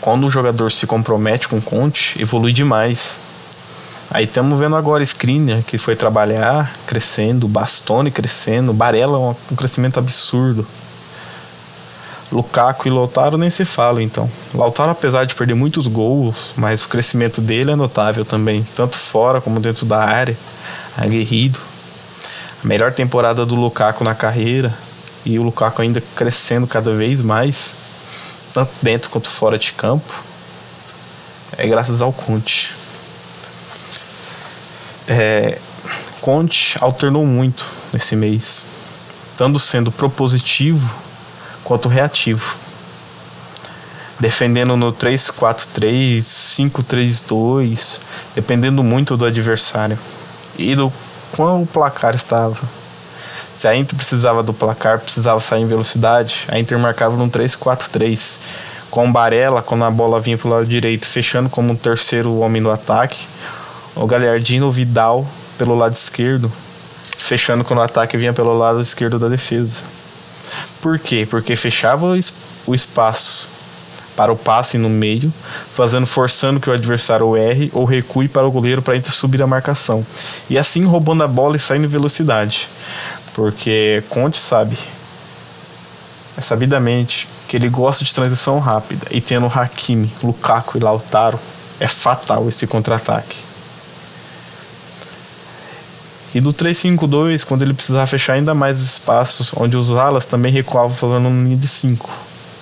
Quando 0.00 0.26
o 0.26 0.30
jogador 0.30 0.72
se 0.72 0.88
compromete 0.88 1.46
com 1.46 1.58
o 1.58 1.62
Conte, 1.62 2.20
evolui 2.20 2.52
demais. 2.52 3.20
Aí 4.10 4.24
estamos 4.24 4.56
vendo 4.58 4.76
agora 4.76 5.02
Skriniar, 5.02 5.62
que 5.64 5.78
foi 5.78 5.96
trabalhar, 5.96 6.72
crescendo, 6.86 7.48
Bastoni 7.48 8.10
crescendo, 8.10 8.72
Barella 8.72 9.18
um, 9.18 9.34
um 9.50 9.56
crescimento 9.56 9.98
absurdo. 9.98 10.66
Lukaku 12.30 12.86
e 12.86 12.90
Lautaro 12.90 13.36
nem 13.36 13.50
se 13.50 13.64
fala 13.64 14.02
então. 14.02 14.30
Lautaro 14.54 14.90
apesar 14.92 15.26
de 15.26 15.34
perder 15.34 15.54
muitos 15.54 15.88
gols, 15.88 16.52
mas 16.56 16.82
o 16.82 16.88
crescimento 16.88 17.40
dele 17.40 17.72
é 17.72 17.76
notável 17.76 18.24
também, 18.24 18.66
tanto 18.76 18.96
fora 18.96 19.40
como 19.40 19.58
dentro 19.58 19.84
da 19.84 19.98
área, 19.98 20.36
aguerrido. 20.96 21.58
A 22.64 22.66
melhor 22.66 22.92
temporada 22.92 23.44
do 23.44 23.56
Lukaku 23.56 24.04
na 24.04 24.14
carreira 24.14 24.72
e 25.24 25.36
o 25.38 25.42
Lukaku 25.42 25.82
ainda 25.82 26.02
crescendo 26.14 26.66
cada 26.66 26.92
vez 26.94 27.20
mais, 27.20 27.72
tanto 28.54 28.70
dentro 28.80 29.10
quanto 29.10 29.28
fora 29.28 29.58
de 29.58 29.72
campo. 29.72 30.12
É 31.58 31.66
graças 31.66 32.00
ao 32.00 32.12
Conte 32.12 32.75
é, 35.08 35.58
Conte 36.20 36.76
alternou 36.80 37.24
muito 37.24 37.64
nesse 37.92 38.16
mês, 38.16 38.64
tanto 39.36 39.58
sendo 39.58 39.92
propositivo 39.92 40.90
quanto 41.62 41.88
reativo. 41.88 42.56
Defendendo 44.18 44.76
no 44.76 44.92
3-4-3, 44.92 46.18
5-3-2, 46.18 48.00
dependendo 48.34 48.82
muito 48.82 49.16
do 49.16 49.26
adversário 49.26 49.98
e 50.58 50.74
do 50.74 50.92
quão 51.32 51.62
o 51.62 51.66
placar 51.66 52.14
estava. 52.14 52.56
Se 53.58 53.68
a 53.68 53.76
Inter 53.76 53.96
precisava 53.96 54.42
do 54.42 54.52
placar, 54.52 55.00
precisava 55.00 55.40
sair 55.40 55.62
em 55.62 55.66
velocidade, 55.66 56.44
a 56.48 56.58
Inter 56.58 56.78
marcava 56.78 57.16
no 57.16 57.28
3-4-3, 57.30 58.38
com 58.90 59.10
Barella, 59.10 59.62
quando 59.62 59.84
a 59.84 59.90
bola 59.90 60.20
vinha 60.20 60.38
para 60.38 60.48
o 60.48 60.50
lado 60.50 60.66
direito, 60.66 61.06
fechando 61.06 61.48
como 61.48 61.72
um 61.72 61.76
terceiro 61.76 62.38
homem 62.38 62.62
no 62.62 62.70
ataque, 62.70 63.26
o 63.96 64.06
Galhardino 64.06 64.70
Vidal 64.70 65.26
pelo 65.56 65.74
lado 65.74 65.94
esquerdo, 65.94 66.52
fechando 67.16 67.64
quando 67.64 67.80
o 67.80 67.82
ataque 67.82 68.16
vinha 68.16 68.32
pelo 68.32 68.56
lado 68.56 68.80
esquerdo 68.80 69.18
da 69.18 69.28
defesa. 69.28 69.78
Por 70.80 70.98
quê? 70.98 71.26
Porque 71.28 71.56
fechava 71.56 72.16
o 72.66 72.74
espaço 72.74 73.48
para 74.14 74.32
o 74.32 74.36
passe 74.36 74.78
no 74.78 74.88
meio, 74.88 75.32
fazendo 75.74 76.06
forçando 76.06 76.60
que 76.60 76.70
o 76.70 76.72
adversário 76.72 77.36
erre 77.36 77.70
ou 77.74 77.84
recue 77.84 78.28
para 78.28 78.46
o 78.46 78.50
goleiro 78.50 78.80
para 78.80 79.00
subir 79.02 79.42
a 79.42 79.46
marcação. 79.46 80.04
E 80.48 80.58
assim 80.58 80.84
roubando 80.84 81.24
a 81.24 81.28
bola 81.28 81.56
e 81.56 81.60
saindo 81.60 81.84
em 81.84 81.88
velocidade. 81.88 82.68
Porque 83.34 84.02
Conte 84.08 84.38
sabe, 84.38 84.78
é 86.38 86.40
sabidamente, 86.40 87.28
que 87.48 87.56
ele 87.56 87.68
gosta 87.68 88.04
de 88.04 88.14
transição 88.14 88.58
rápida. 88.58 89.06
E 89.10 89.20
tendo 89.20 89.46
Hakimi, 89.46 90.10
Lukaku 90.22 90.78
e 90.78 90.80
Lautaro, 90.80 91.38
é 91.78 91.86
fatal 91.86 92.48
esse 92.48 92.66
contra-ataque. 92.66 93.45
E 96.36 96.40
do 96.42 96.52
3-5-2, 96.52 97.46
quando 97.46 97.62
ele 97.62 97.72
precisava 97.72 98.06
fechar 98.06 98.34
ainda 98.34 98.52
mais 98.52 98.78
espaços, 98.78 99.52
onde 99.56 99.74
os 99.74 99.90
alas 99.92 100.26
também 100.26 100.52
recuavam 100.52 100.94
fazendo 100.94 101.28
um 101.28 101.44
linha 101.44 101.56
de 101.56 101.66
5. 101.66 102.10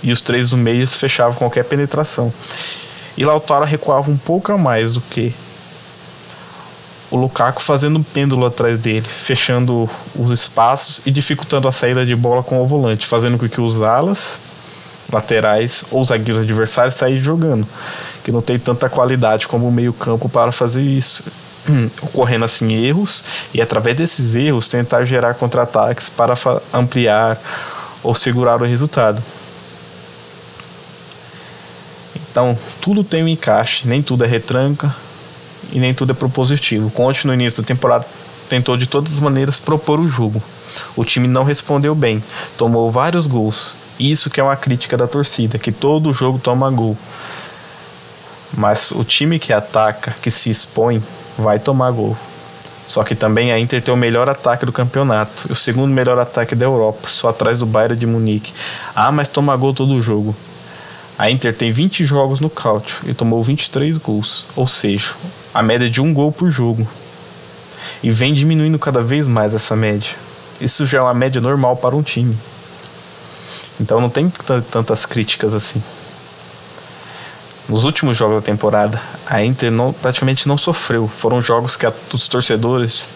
E 0.00 0.12
os 0.12 0.20
três 0.20 0.50
do 0.50 0.56
meio 0.56 0.86
fechavam 0.86 1.34
qualquer 1.34 1.64
penetração. 1.64 2.32
E 3.18 3.24
Lautaro 3.24 3.64
recuava 3.64 4.08
um 4.12 4.16
pouco 4.16 4.52
a 4.52 4.56
mais 4.56 4.92
do 4.92 5.00
que 5.00 5.34
o 7.10 7.16
Lukaku 7.16 7.60
fazendo 7.60 7.98
um 7.98 8.02
pêndulo 8.04 8.46
atrás 8.46 8.78
dele, 8.78 9.08
fechando 9.08 9.90
os 10.14 10.30
espaços 10.30 11.04
e 11.04 11.10
dificultando 11.10 11.66
a 11.66 11.72
saída 11.72 12.06
de 12.06 12.14
bola 12.14 12.44
com 12.44 12.62
o 12.62 12.66
volante, 12.68 13.08
fazendo 13.08 13.36
com 13.36 13.48
que 13.48 13.60
os 13.60 13.82
alas, 13.82 14.38
laterais 15.12 15.82
ou 15.90 16.04
zagueiros 16.04 16.44
adversários 16.44 16.94
saíssem 16.94 17.24
jogando, 17.24 17.66
que 18.22 18.30
não 18.30 18.40
tem 18.40 18.56
tanta 18.56 18.88
qualidade 18.88 19.48
como 19.48 19.66
o 19.66 19.72
meio-campo 19.72 20.28
para 20.28 20.52
fazer 20.52 20.82
isso. 20.82 21.24
Ocorrendo 22.02 22.44
assim 22.44 22.72
erros 22.72 23.24
e 23.52 23.60
através 23.60 23.96
desses 23.96 24.34
erros 24.34 24.68
tentar 24.68 25.04
gerar 25.04 25.34
contra-ataques 25.34 26.08
para 26.08 26.34
ampliar 26.72 27.38
ou 28.02 28.14
segurar 28.14 28.60
o 28.60 28.66
resultado. 28.66 29.22
Então, 32.30 32.58
tudo 32.80 33.04
tem 33.04 33.22
um 33.22 33.28
encaixe, 33.28 33.86
nem 33.86 34.02
tudo 34.02 34.24
é 34.24 34.26
retranca, 34.26 34.94
e 35.72 35.78
nem 35.78 35.94
tudo 35.94 36.12
é 36.12 36.14
propositivo. 36.14 36.90
Conte 36.90 37.26
no 37.26 37.32
início 37.32 37.62
da 37.62 37.66
temporada 37.66 38.04
tentou 38.48 38.76
de 38.76 38.86
todas 38.86 39.14
as 39.14 39.20
maneiras 39.20 39.58
propor 39.58 40.00
o 40.00 40.08
jogo. 40.08 40.42
O 40.96 41.04
time 41.04 41.26
não 41.26 41.44
respondeu 41.44 41.94
bem, 41.94 42.22
tomou 42.58 42.90
vários 42.90 43.26
gols. 43.26 43.74
Isso 43.98 44.28
que 44.28 44.40
é 44.40 44.42
uma 44.42 44.56
crítica 44.56 44.96
da 44.96 45.06
torcida, 45.06 45.58
que 45.58 45.72
todo 45.72 46.12
jogo 46.12 46.38
toma 46.38 46.70
gol. 46.70 46.96
Mas 48.56 48.90
o 48.90 49.04
time 49.04 49.38
que 49.38 49.52
ataca, 49.52 50.14
que 50.22 50.30
se 50.30 50.50
expõe, 50.50 51.02
vai 51.36 51.58
tomar 51.58 51.90
gol. 51.90 52.16
Só 52.86 53.02
que 53.02 53.14
também 53.14 53.50
a 53.50 53.58
Inter 53.58 53.82
tem 53.82 53.92
o 53.92 53.96
melhor 53.96 54.28
ataque 54.28 54.66
do 54.66 54.72
campeonato, 54.72 55.50
o 55.50 55.54
segundo 55.54 55.92
melhor 55.92 56.18
ataque 56.18 56.54
da 56.54 56.66
Europa, 56.66 57.08
só 57.08 57.30
atrás 57.30 57.60
do 57.60 57.66
Bayern 57.66 57.96
de 57.96 58.06
Munique. 58.06 58.52
Ah, 58.94 59.10
mas 59.10 59.28
toma 59.28 59.56
gol 59.56 59.72
todo 59.72 60.00
jogo. 60.02 60.34
A 61.18 61.30
Inter 61.30 61.54
tem 61.54 61.70
20 61.70 62.04
jogos 62.04 62.40
no 62.40 62.50
Cáutio 62.50 62.96
e 63.06 63.14
tomou 63.14 63.42
23 63.42 63.96
gols, 63.98 64.46
ou 64.56 64.66
seja, 64.66 65.12
a 65.54 65.62
média 65.62 65.88
de 65.88 66.00
um 66.00 66.12
gol 66.12 66.30
por 66.30 66.50
jogo. 66.50 66.86
E 68.02 68.10
vem 68.10 68.34
diminuindo 68.34 68.78
cada 68.78 69.00
vez 69.00 69.26
mais 69.26 69.54
essa 69.54 69.74
média. 69.74 70.10
Isso 70.60 70.84
já 70.84 70.98
é 70.98 71.00
uma 71.00 71.14
média 71.14 71.40
normal 71.40 71.76
para 71.76 71.96
um 71.96 72.02
time. 72.02 72.36
Então 73.80 74.00
não 74.00 74.10
tem 74.10 74.30
tantas 74.70 75.06
críticas 75.06 75.54
assim. 75.54 75.82
Nos 77.68 77.84
últimos 77.84 78.16
jogos 78.16 78.36
da 78.36 78.42
temporada, 78.42 79.00
a 79.26 79.42
Inter 79.42 79.70
não, 79.70 79.92
praticamente 79.92 80.46
não 80.46 80.58
sofreu. 80.58 81.08
Foram 81.08 81.40
jogos 81.40 81.76
que 81.76 81.86
a, 81.86 81.92
os 82.12 82.28
torcedores 82.28 83.10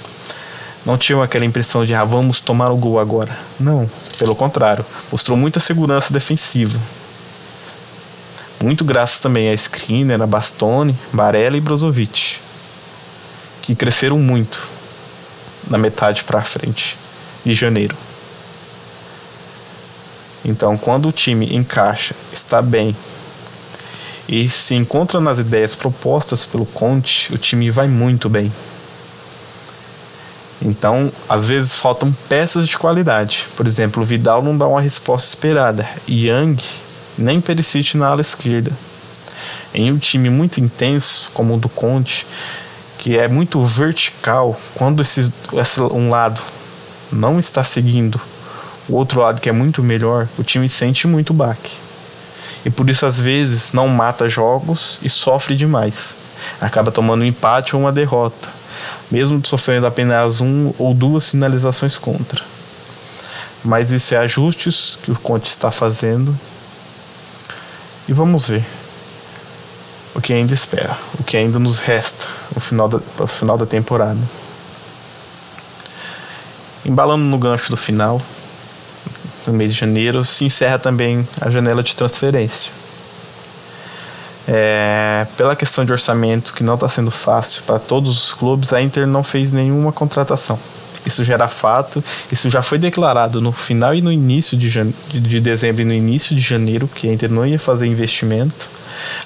não 0.86 0.96
tinham 0.96 1.22
aquela 1.22 1.44
impressão 1.44 1.84
de 1.84 1.94
ah, 1.94 2.04
vamos 2.04 2.40
tomar 2.40 2.70
o 2.70 2.76
gol 2.76 2.98
agora. 2.98 3.36
Não, 3.60 3.88
pelo 4.18 4.34
contrário, 4.34 4.84
mostrou 5.12 5.36
muita 5.36 5.60
segurança 5.60 6.12
defensiva 6.12 6.78
muito 8.62 8.84
graças 8.84 9.20
também 9.20 9.48
a 9.48 9.54
Skriniar, 9.54 10.20
a 10.20 10.26
Bastoni, 10.26 10.96
Barella 11.12 11.56
e 11.56 11.60
Brozovic, 11.60 12.38
que 13.62 13.74
cresceram 13.74 14.18
muito 14.18 14.60
na 15.68 15.78
metade 15.78 16.24
para 16.24 16.42
frente 16.42 16.96
de 17.44 17.54
janeiro. 17.54 17.96
Então, 20.44 20.76
quando 20.76 21.08
o 21.08 21.12
time 21.12 21.54
encaixa, 21.54 22.14
está 22.32 22.60
bem 22.60 22.96
e 24.28 24.50
se 24.50 24.74
encontra 24.74 25.18
nas 25.20 25.38
ideias 25.38 25.74
propostas 25.74 26.44
pelo 26.44 26.66
Conte, 26.66 27.32
o 27.32 27.38
time 27.38 27.70
vai 27.70 27.88
muito 27.88 28.28
bem. 28.28 28.52
Então, 30.60 31.10
às 31.28 31.48
vezes 31.48 31.78
faltam 31.78 32.12
peças 32.28 32.68
de 32.68 32.76
qualidade. 32.76 33.46
Por 33.56 33.66
exemplo, 33.66 34.02
o 34.02 34.06
Vidal 34.06 34.42
não 34.42 34.58
dá 34.58 34.66
uma 34.66 34.80
resposta 34.80 35.28
esperada. 35.28 35.88
Yang 36.08 36.62
nem 37.16 37.40
Perisic 37.40 37.96
na 37.96 38.08
ala 38.08 38.20
esquerda. 38.20 38.70
Em 39.72 39.90
um 39.90 39.98
time 39.98 40.28
muito 40.28 40.60
intenso, 40.60 41.30
como 41.32 41.54
o 41.54 41.58
do 41.58 41.68
Conte, 41.68 42.26
que 42.98 43.16
é 43.16 43.28
muito 43.28 43.62
vertical, 43.64 44.58
quando 44.74 45.00
esse, 45.00 45.32
esse 45.54 45.80
um 45.80 46.10
lado 46.10 46.40
não 47.12 47.38
está 47.38 47.62
seguindo 47.62 48.20
o 48.88 48.94
outro 48.94 49.20
lado 49.20 49.40
que 49.40 49.48
é 49.48 49.52
muito 49.52 49.82
melhor, 49.82 50.26
o 50.38 50.42
time 50.42 50.68
sente 50.68 51.06
muito 51.06 51.32
baque. 51.32 51.87
E 52.64 52.70
por 52.70 52.88
isso 52.90 53.06
às 53.06 53.18
vezes 53.18 53.72
não 53.72 53.88
mata 53.88 54.28
jogos 54.28 54.98
e 55.02 55.08
sofre 55.08 55.56
demais. 55.56 56.14
Acaba 56.60 56.90
tomando 56.90 57.22
um 57.22 57.26
empate 57.26 57.74
ou 57.74 57.82
uma 57.82 57.92
derrota, 57.92 58.48
mesmo 59.10 59.44
sofrendo 59.46 59.86
apenas 59.86 60.40
um 60.40 60.72
ou 60.78 60.94
duas 60.94 61.30
finalizações 61.30 61.96
contra. 61.96 62.42
Mas 63.64 63.90
isso 63.92 64.14
é 64.14 64.18
ajustes 64.18 64.98
que 65.02 65.10
o 65.10 65.16
Conte 65.16 65.50
está 65.50 65.70
fazendo 65.70 66.36
e 68.08 68.12
vamos 68.12 68.48
ver 68.48 68.64
o 70.14 70.20
que 70.20 70.32
ainda 70.32 70.54
espera, 70.54 70.96
o 71.18 71.22
que 71.22 71.36
ainda 71.36 71.58
nos 71.58 71.78
resta 71.78 72.26
no 72.54 72.60
final 72.60 72.88
da, 72.88 73.00
no 73.18 73.26
final 73.26 73.58
da 73.58 73.66
temporada. 73.66 74.18
Embalando 76.84 77.24
no 77.24 77.36
gancho 77.36 77.70
do 77.70 77.76
final, 77.76 78.22
no 79.48 79.56
mês 79.56 79.72
de 79.74 79.80
janeiro, 79.80 80.24
se 80.24 80.44
encerra 80.44 80.78
também 80.78 81.26
a 81.40 81.50
janela 81.50 81.82
de 81.82 81.96
transferência. 81.96 82.70
É, 84.46 85.26
pela 85.36 85.54
questão 85.54 85.84
de 85.84 85.92
orçamento, 85.92 86.54
que 86.54 86.62
não 86.62 86.74
está 86.74 86.88
sendo 86.88 87.10
fácil 87.10 87.62
para 87.64 87.78
todos 87.78 88.10
os 88.10 88.32
clubes, 88.32 88.72
a 88.72 88.80
Inter 88.80 89.06
não 89.06 89.22
fez 89.22 89.52
nenhuma 89.52 89.92
contratação. 89.92 90.58
Isso 91.04 91.22
já 91.22 91.34
era 91.34 91.48
fato, 91.48 92.02
isso 92.30 92.48
já 92.48 92.62
foi 92.62 92.78
declarado 92.78 93.40
no 93.40 93.52
final 93.52 93.94
e 93.94 94.00
no 94.00 94.12
início 94.12 94.56
de, 94.56 94.70
de 95.20 95.40
dezembro 95.40 95.82
e 95.82 95.84
no 95.84 95.92
início 95.92 96.34
de 96.34 96.40
janeiro 96.40 96.88
que 96.88 97.08
a 97.08 97.12
Inter 97.12 97.30
não 97.30 97.46
ia 97.46 97.58
fazer 97.58 97.86
investimento. 97.86 98.68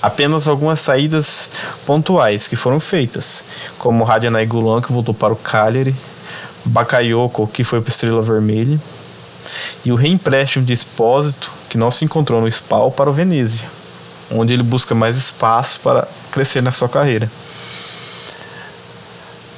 Apenas 0.03 0.49
algumas 0.49 0.81
saídas 0.81 1.51
pontuais 1.87 2.47
que 2.47 2.57
foram 2.57 2.79
feitas, 2.79 3.45
como 3.79 4.05
Radyanai 4.05 4.45
Gulan, 4.45 4.83
que 4.83 4.93
voltou 4.93 5.15
para 5.15 5.33
o 5.33 5.37
Cagliari, 5.37 5.95
Bakayoko, 6.65 7.47
que 7.47 7.65
foi 7.65 7.81
para 7.81 7.91
a 7.91 7.95
Estrela 7.95 8.23
Vermelha, 8.23 8.79
e 9.85 9.93
o 9.93 9.95
reempréstimo 9.95 10.65
de 10.65 10.73
Espósito, 10.73 11.51
que 11.69 11.79
não 11.79 11.91
se 11.91 12.05
encontrou 12.05 12.41
no 12.41 12.51
SPAL, 12.51 12.91
para 12.91 13.11
o 13.11 13.12
Venezia, 13.12 13.67
onde 14.31 14.53
ele 14.53 14.62
busca 14.62 14.95
mais 14.95 15.17
espaço 15.17 15.81
para 15.81 16.07
crescer 16.31 16.62
na 16.62 16.73
sua 16.73 16.88
carreira. 16.88 17.31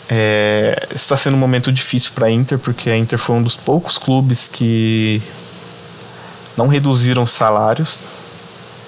É, 0.09 0.89
está 0.95 1.17
sendo 1.17 1.35
um 1.35 1.41
momento 1.41 1.73
difícil 1.73 2.13
para 2.15 2.27
a 2.27 2.31
Inter, 2.31 2.59
porque 2.59 2.91
a 2.91 2.97
Inter 2.97 3.19
foi 3.19 3.37
um 3.37 3.43
dos 3.43 3.57
poucos 3.57 3.99
clubes 3.99 4.49
que 4.49 5.23
não 6.57 6.69
reduziram 6.69 7.27
salários 7.27 7.99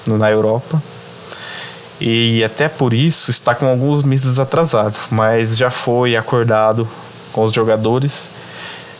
na 0.07 0.31
Europa. 0.31 0.81
E 2.01 2.45
até 2.45 2.69
por 2.69 2.93
isso 2.93 3.31
está 3.31 3.55
com 3.55 3.67
alguns 3.67 4.03
meses 4.03 4.39
atrasado, 4.39 4.97
mas 5.11 5.57
já 5.57 5.71
foi 5.71 6.15
acordado 6.15 6.87
com 7.33 7.43
os 7.43 7.53
jogadores 7.53 8.36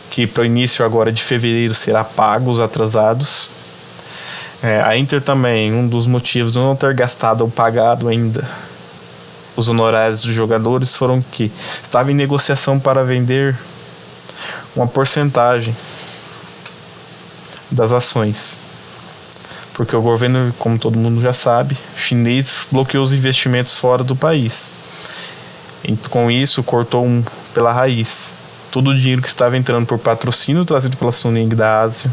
que 0.09 0.25
para 0.27 0.43
o 0.43 0.45
início 0.45 0.85
agora 0.85 1.11
de 1.11 1.23
fevereiro 1.23 1.73
será 1.73 2.03
pago 2.03 2.51
os 2.51 2.59
atrasados. 2.59 3.49
É, 4.63 4.81
a 4.81 4.97
Inter 4.97 5.21
também, 5.21 5.73
um 5.73 5.87
dos 5.87 6.07
motivos 6.07 6.51
de 6.51 6.57
não 6.57 6.75
ter 6.75 6.93
gastado 6.93 7.41
ou 7.41 7.49
pagado 7.49 8.07
ainda 8.07 8.43
os 9.57 9.67
honorários 9.67 10.21
dos 10.21 10.33
jogadores 10.33 10.95
foram 10.95 11.19
que 11.19 11.51
estava 11.83 12.11
em 12.11 12.15
negociação 12.15 12.79
para 12.79 13.03
vender 13.03 13.57
uma 14.75 14.87
porcentagem 14.87 15.75
das 17.71 17.91
ações. 17.91 18.59
Porque 19.73 19.95
o 19.95 20.01
governo, 20.01 20.53
como 20.59 20.77
todo 20.77 20.97
mundo 20.97 21.19
já 21.19 21.33
sabe, 21.33 21.77
chinês 21.97 22.67
bloqueou 22.71 23.03
os 23.03 23.13
investimentos 23.13 23.77
fora 23.77 24.03
do 24.03 24.15
país. 24.15 24.71
E 25.83 25.95
com 26.09 26.29
isso, 26.29 26.63
cortou 26.63 27.05
um, 27.05 27.23
pela 27.53 27.71
raiz 27.73 28.36
todo 28.71 28.89
o 28.89 28.95
dinheiro 28.97 29.21
que 29.21 29.27
estava 29.27 29.57
entrando 29.57 29.85
por 29.85 29.97
patrocínio 29.97 30.65
trazido 30.65 30.97
pela 30.97 31.11
Suning 31.11 31.49
da 31.49 31.81
Ásia 31.81 32.11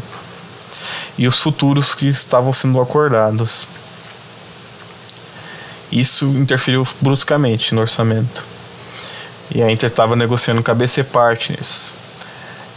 e 1.17 1.27
os 1.27 1.39
futuros 1.39 1.93
que 1.95 2.07
estavam 2.07 2.51
sendo 2.51 2.81
acordados. 2.81 3.67
Isso 5.91 6.25
interferiu 6.25 6.85
bruscamente 6.99 7.73
no 7.73 7.81
orçamento. 7.81 8.43
E 9.53 9.61
a 9.61 9.71
Inter 9.71 9.89
estava 9.89 10.15
negociando 10.15 10.63
com 10.63 10.71
a 10.71 10.73
BC 10.73 11.03
Partners. 11.05 11.91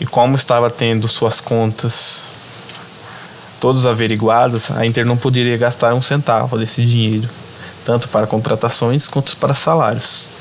E 0.01 0.07
como 0.07 0.37
estava 0.37 0.71
tendo 0.71 1.09
suas 1.09 1.41
contas 1.41 2.25
todas 3.61 3.87
averiguadas, 3.87 4.71
a 4.71 4.87
Inter 4.87 5.05
não 5.05 5.17
poderia 5.17 5.57
gastar 5.57 5.95
um 5.95 6.03
centavo 6.03 6.57
desse 6.57 6.85
dinheiro, 6.85 7.29
tanto 7.85 8.09
para 8.09 8.27
contratações 8.27 9.09
quanto 9.09 9.37
para 9.37 9.55
salários. 9.55 10.38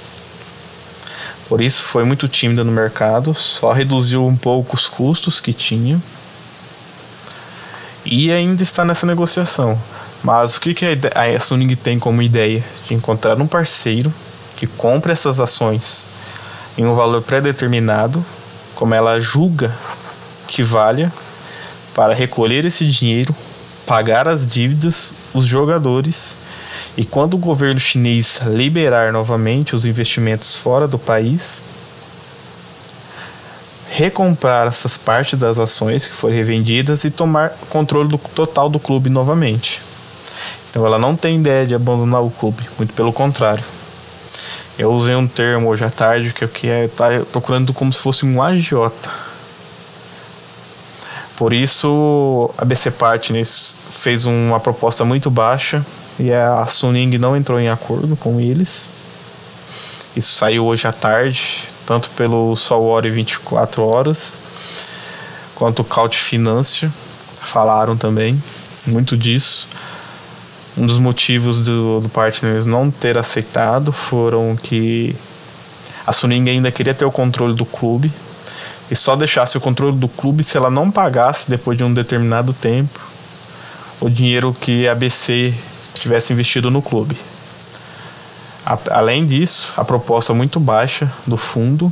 Por 1.48 1.62
isso 1.62 1.84
foi 1.84 2.04
muito 2.04 2.28
tímida 2.28 2.64
no 2.64 2.72
mercado, 2.72 3.34
só 3.34 3.72
reduziu 3.72 4.26
um 4.26 4.36
pouco 4.36 4.76
os 4.76 4.88
custos 4.88 5.40
que 5.40 5.54
tinha. 5.54 6.02
E 8.06 8.32
ainda 8.32 8.64
está 8.64 8.84
nessa 8.84 9.06
negociação. 9.06 9.80
Mas 10.24 10.58
o 10.58 10.62
que, 10.62 10.74
que 10.74 10.86
a 10.86 11.40
Suning 11.40 11.76
tem 11.76 12.00
como 12.00 12.22
ideia? 12.22 12.64
De 12.88 12.94
encontrar 12.94 13.40
um 13.42 13.48
parceiro 13.48 14.14
que 14.56 14.68
compre 14.68 15.14
essas 15.14 15.40
ações 15.40 16.06
em 16.78 16.86
um 16.86 16.96
valor 16.96 17.22
pré-determinado 17.22 18.24
como 18.76 18.94
ela 18.94 19.20
julga 19.20 19.74
que 20.48 20.64
valha 20.64 21.12
para 21.96 22.14
recolher 22.14 22.64
esse 22.64 22.86
dinheiro, 22.86 23.36
pagar 23.86 24.28
as 24.28 24.48
dívidas, 24.48 25.12
os 25.34 25.46
jogadores 25.46 26.36
e 26.98 27.06
quando 27.06 27.36
o 27.36 27.38
governo 27.38 27.80
chinês 27.80 28.42
liberar 28.48 29.14
novamente 29.14 29.76
os 29.76 29.86
investimentos 29.86 30.56
fora 30.56 30.88
do 30.88 30.98
país, 30.98 31.62
recomprar 33.92 34.68
essas 34.68 34.98
partes 34.98 35.38
das 35.38 35.60
ações 35.60 36.08
que 36.08 36.14
foram 36.14 36.34
revendidas 36.34 37.04
e 37.04 37.12
tomar 37.12 37.52
controle 37.70 38.10
do, 38.10 38.18
total 38.18 38.68
do 38.68 38.80
clube 38.80 39.12
novamente. 39.12 39.80
Então 40.72 40.88
ela 40.88 40.98
não 40.98 41.16
tem 41.16 41.38
ideia 41.38 41.68
de 41.68 41.76
abandonar 41.76 42.24
o 42.24 42.32
clube, 42.32 42.64
muito 42.80 42.94
pelo 42.96 43.14
contrário. 43.14 43.64
Eu 44.78 44.92
usei 44.92 45.16
um 45.16 45.28
termo 45.28 45.70
hoje 45.70 45.86
à 45.86 45.92
tarde 45.92 46.34
que, 46.34 46.48
que 46.48 46.68
é 46.68 46.88
tá 46.88 47.10
procurando 47.32 47.74
como 47.74 47.94
se 47.94 48.00
fosse 48.00 48.26
um 48.26 48.42
agiota. 48.42 49.10
Por 51.36 51.54
isso 51.54 52.50
a 52.58 52.66
BC 52.66 52.90
Partners 52.92 53.78
fez 53.92 54.26
uma 54.26 54.60
proposta 54.60 55.06
muito 55.06 55.30
baixa 55.30 55.86
e 56.20 56.34
a 56.34 56.66
Suning 56.68 57.18
não 57.18 57.36
entrou 57.36 57.60
em 57.60 57.70
acordo 57.70 58.16
com 58.16 58.40
eles. 58.40 58.90
Isso 60.16 60.34
saiu 60.36 60.66
hoje 60.66 60.88
à 60.88 60.92
tarde, 60.92 61.64
tanto 61.86 62.10
pelo 62.12 62.56
Solware 62.56 63.12
24 63.12 63.84
horas 63.84 64.48
quanto 65.58 65.82
o 65.82 65.84
Caut 65.84 66.16
Finance 66.16 66.88
falaram 67.42 67.98
também 67.98 68.42
muito 68.86 69.18
disso. 69.18 69.68
Um 70.78 70.86
dos 70.86 71.00
motivos 71.00 71.66
do, 71.66 72.00
do 72.00 72.10
Partners 72.10 72.68
não 72.68 72.92
ter 72.92 73.18
aceitado 73.18 73.92
foram 73.92 74.56
que 74.56 75.16
a 76.06 76.14
Suning 76.14 76.48
ainda 76.48 76.72
queria 76.72 76.94
ter 76.94 77.06
o 77.06 77.12
controle 77.12 77.56
do 77.56 77.66
clube 77.66 78.12
e 78.92 78.96
só 78.96 79.16
deixasse 79.16 79.58
o 79.58 79.62
controle 79.62 79.98
do 79.98 80.08
clube 80.08 80.44
se 80.44 80.56
ela 80.58 80.70
não 80.70 80.92
pagasse 80.92 81.50
depois 81.50 81.76
de 81.76 81.84
um 81.84 81.92
determinado 81.92 82.54
tempo 82.54 83.00
o 84.00 84.08
dinheiro 84.08 84.56
que 84.62 84.88
a 84.88 84.92
ABC 84.92 85.56
tivesse 86.00 86.34
investido 86.34 86.70
no 86.72 86.82
clube. 86.82 87.18
A, 88.66 88.78
além 88.92 89.26
disso, 89.26 89.74
a 89.78 89.86
proposta 89.86 90.34
muito 90.34 90.60
baixa 90.60 91.12
do 91.26 91.38
fundo 91.38 91.92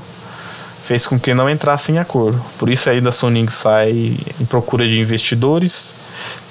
fez 0.85 1.07
com 1.07 1.19
que 1.19 1.33
não 1.33 1.49
entrasse 1.49 1.91
em 1.91 1.97
acordo. 1.97 2.43
Por 2.59 2.69
isso 2.69 2.89
ainda 2.89 3.09
a 3.09 3.11
Soning 3.11 3.47
sai 3.47 4.17
em 4.39 4.45
procura 4.45 4.87
de 4.87 4.99
investidores. 4.99 5.93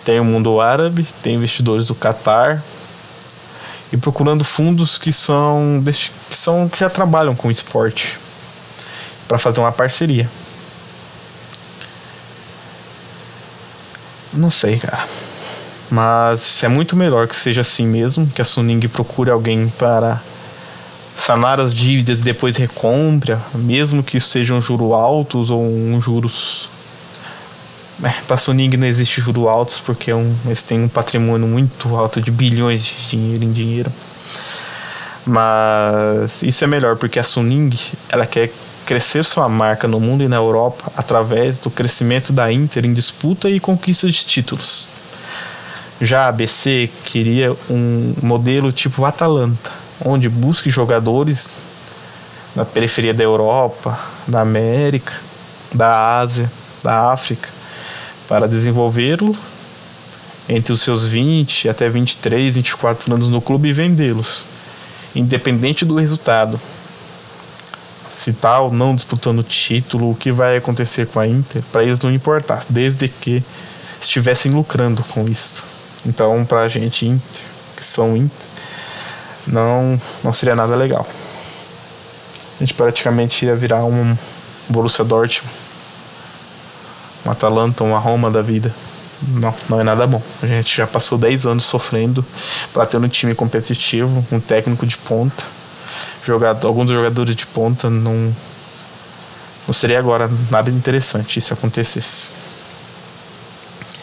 Tem 0.05 0.19
o 0.19 0.25
mundo 0.25 0.61
árabe, 0.61 1.07
tem 1.23 1.37
investidores 1.37 1.87
do 1.87 1.95
Catar 1.95 2.63
e 3.93 3.97
procurando 3.97 4.45
fundos 4.45 4.99
que 4.99 5.13
são 5.13 5.83
que 6.29 6.37
são 6.37 6.69
que 6.69 6.81
já 6.81 6.91
trabalham 6.91 7.35
com 7.37 7.51
esporte 7.51 8.19
para 9.29 9.39
fazer 9.39 9.61
uma 9.61 9.73
parceria. 9.73 10.29
Não 14.33 14.51
sei, 14.51 14.79
cara. 14.79 15.07
Mas 15.95 16.61
é 16.65 16.67
muito 16.67 16.97
melhor 16.97 17.29
que 17.29 17.37
seja 17.37 17.61
assim 17.61 17.87
mesmo, 17.87 18.27
que 18.27 18.43
a 18.43 18.45
Suning 18.45 18.81
procure 18.89 19.31
alguém 19.31 19.69
para 19.79 20.21
sanar 21.17 21.61
as 21.61 21.73
dívidas 21.73 22.19
e 22.19 22.25
depois 22.25 22.57
recompra, 22.57 23.41
mesmo 23.55 24.03
que 24.03 24.19
sejam 24.19 24.61
juros 24.61 24.91
altos 24.91 25.53
ou 25.53 25.65
um 25.65 26.01
juros. 26.01 26.69
É, 28.03 28.09
para 28.27 28.35
a 28.35 28.37
Suning 28.37 28.77
não 28.77 28.89
existe 28.89 29.21
juros 29.21 29.47
altos 29.47 29.79
porque 29.79 30.11
é 30.11 30.17
um, 30.17 30.35
eles 30.47 30.65
têm 30.65 30.83
um 30.83 30.89
patrimônio 30.89 31.47
muito 31.47 31.95
alto 31.95 32.21
de 32.21 32.33
bilhões 32.33 32.83
de 32.83 33.11
dinheiro 33.11 33.45
em 33.45 33.53
dinheiro. 33.53 33.93
Mas 35.25 36.43
isso 36.43 36.65
é 36.65 36.67
melhor 36.67 36.97
porque 36.97 37.21
a 37.21 37.25
Suning 37.25 37.71
ela 38.11 38.27
quer 38.27 38.51
crescer 38.85 39.25
sua 39.25 39.49
marca 39.49 39.87
no 39.87 40.01
mundo 40.01 40.25
e 40.25 40.29
na 40.29 40.37
Europa 40.37 40.91
através 40.97 41.57
do 41.57 41.71
crescimento 41.71 42.33
da 42.33 42.53
Inter 42.53 42.85
em 42.85 42.93
disputa 42.93 43.49
e 43.49 43.61
conquista 43.61 44.11
de 44.11 44.27
títulos. 44.27 44.94
Já 46.05 46.27
a 46.27 46.29
ABC 46.29 46.91
queria 47.07 47.57
um 47.71 48.13
modelo 48.21 48.71
tipo 48.71 49.07
Atalanta, 49.07 49.73
onde 50.05 50.29
busque 50.29 50.69
jogadores 50.69 51.55
na 52.55 52.63
periferia 52.63 53.15
da 53.15 53.25
Europa, 53.25 53.99
da 54.29 54.43
América, 54.43 55.15
da 55.73 56.19
Ásia, 56.19 56.51
da 56.83 57.11
África, 57.11 57.49
para 58.29 58.47
desenvolvê-lo 58.47 59.35
entre 60.47 60.75
os 60.75 60.83
seus 60.83 61.09
20 61.09 61.71
até 61.71 61.89
23, 61.89 62.57
24 62.57 63.15
anos 63.15 63.29
no 63.29 63.41
clube 63.41 63.71
e 63.71 63.73
vendê-los, 63.73 64.45
independente 65.17 65.87
do 65.87 65.97
resultado. 65.97 66.61
Se 68.13 68.35
tal 68.35 68.69
tá 68.69 68.77
não 68.77 68.95
disputando 68.95 69.43
título, 69.43 70.11
o 70.11 70.15
que 70.15 70.31
vai 70.31 70.59
acontecer 70.59 71.07
com 71.07 71.19
a 71.19 71.27
Inter, 71.27 71.63
para 71.73 71.83
eles 71.83 71.99
não 72.01 72.13
importar, 72.13 72.63
desde 72.69 73.09
que 73.09 73.43
estivessem 74.03 74.53
lucrando 74.53 75.03
com 75.05 75.27
isso. 75.27 75.74
Então, 76.07 76.45
pra 76.45 76.69
gente 76.69 77.07
Inter, 77.07 77.43
que 77.77 77.85
são 77.85 78.17
Inter, 78.17 78.47
não, 79.47 80.01
não 80.23 80.33
seria 80.33 80.55
nada 80.55 80.77
legal. 80.77 81.07
A 82.57 82.59
gente 82.61 82.75
praticamente 82.75 83.45
ia 83.47 83.57
virar 83.57 83.85
um 83.85 84.17
Borussia 84.69 85.05
Dortmund, 85.05 85.53
um 87.27 87.31
Atalanta, 87.31 87.85
uma 87.85 87.99
Roma 87.99 88.31
da 88.31 88.43
vida. 88.43 88.75
Não, 89.29 89.55
não 89.69 89.81
é 89.81 89.85
nada 89.85 90.07
bom. 90.07 90.23
A 90.43 90.47
gente 90.47 90.77
já 90.77 90.87
passou 90.87 91.17
10 91.17 91.47
anos 91.47 91.65
sofrendo 91.65 92.25
para 92.73 92.87
ter 92.87 92.99
um 92.99 93.09
time 93.09 93.35
competitivo, 93.35 94.25
um 94.31 94.41
técnico 94.41 94.87
de 94.87 94.97
ponta. 94.99 95.43
Jogado, 96.25 96.67
alguns 96.67 96.91
jogadores 96.91 97.35
de 97.35 97.47
ponta 97.47 97.89
não, 97.89 98.35
não 99.67 99.73
seria 99.75 99.99
agora 99.99 100.31
nada 100.51 100.71
interessante 100.71 101.41
se 101.41 101.53
acontecesse. 101.53 102.44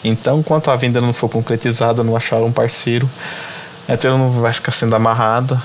Então, 0.04 0.40
enquanto 0.40 0.70
a 0.70 0.76
venda 0.76 1.00
não 1.00 1.12
for 1.12 1.28
concretizada, 1.28 2.02
não 2.02 2.16
achar 2.16 2.42
um 2.42 2.52
parceiro, 2.52 3.08
a 3.88 3.94
Ethereum 3.94 4.18
não 4.18 4.30
vai 4.30 4.52
ficar 4.52 4.72
sendo 4.72 4.96
amarrada. 4.96 5.60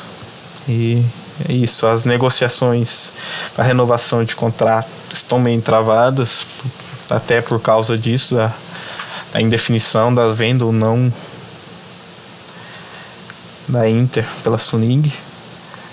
E 0.68 1.04
é 1.48 1.54
isso. 1.54 1.88
As 1.88 2.06
negociações 2.06 3.12
para 3.56 3.66
renovação 3.66 4.24
de 4.24 4.36
contrato 4.36 4.90
estão 5.14 5.40
meio 5.40 5.62
travadas, 5.62 6.46
até 7.10 7.42
por 7.42 7.60
causa 7.60 7.98
disso, 7.98 8.36
da, 8.36 8.52
da 9.34 9.42
indefinição 9.42 10.14
da 10.14 10.32
venda 10.32 10.66
ou 10.66 10.72
não 10.72 11.12
da 13.68 13.90
Inter 13.90 14.26
pela 14.44 14.60
Suning. 14.60 15.12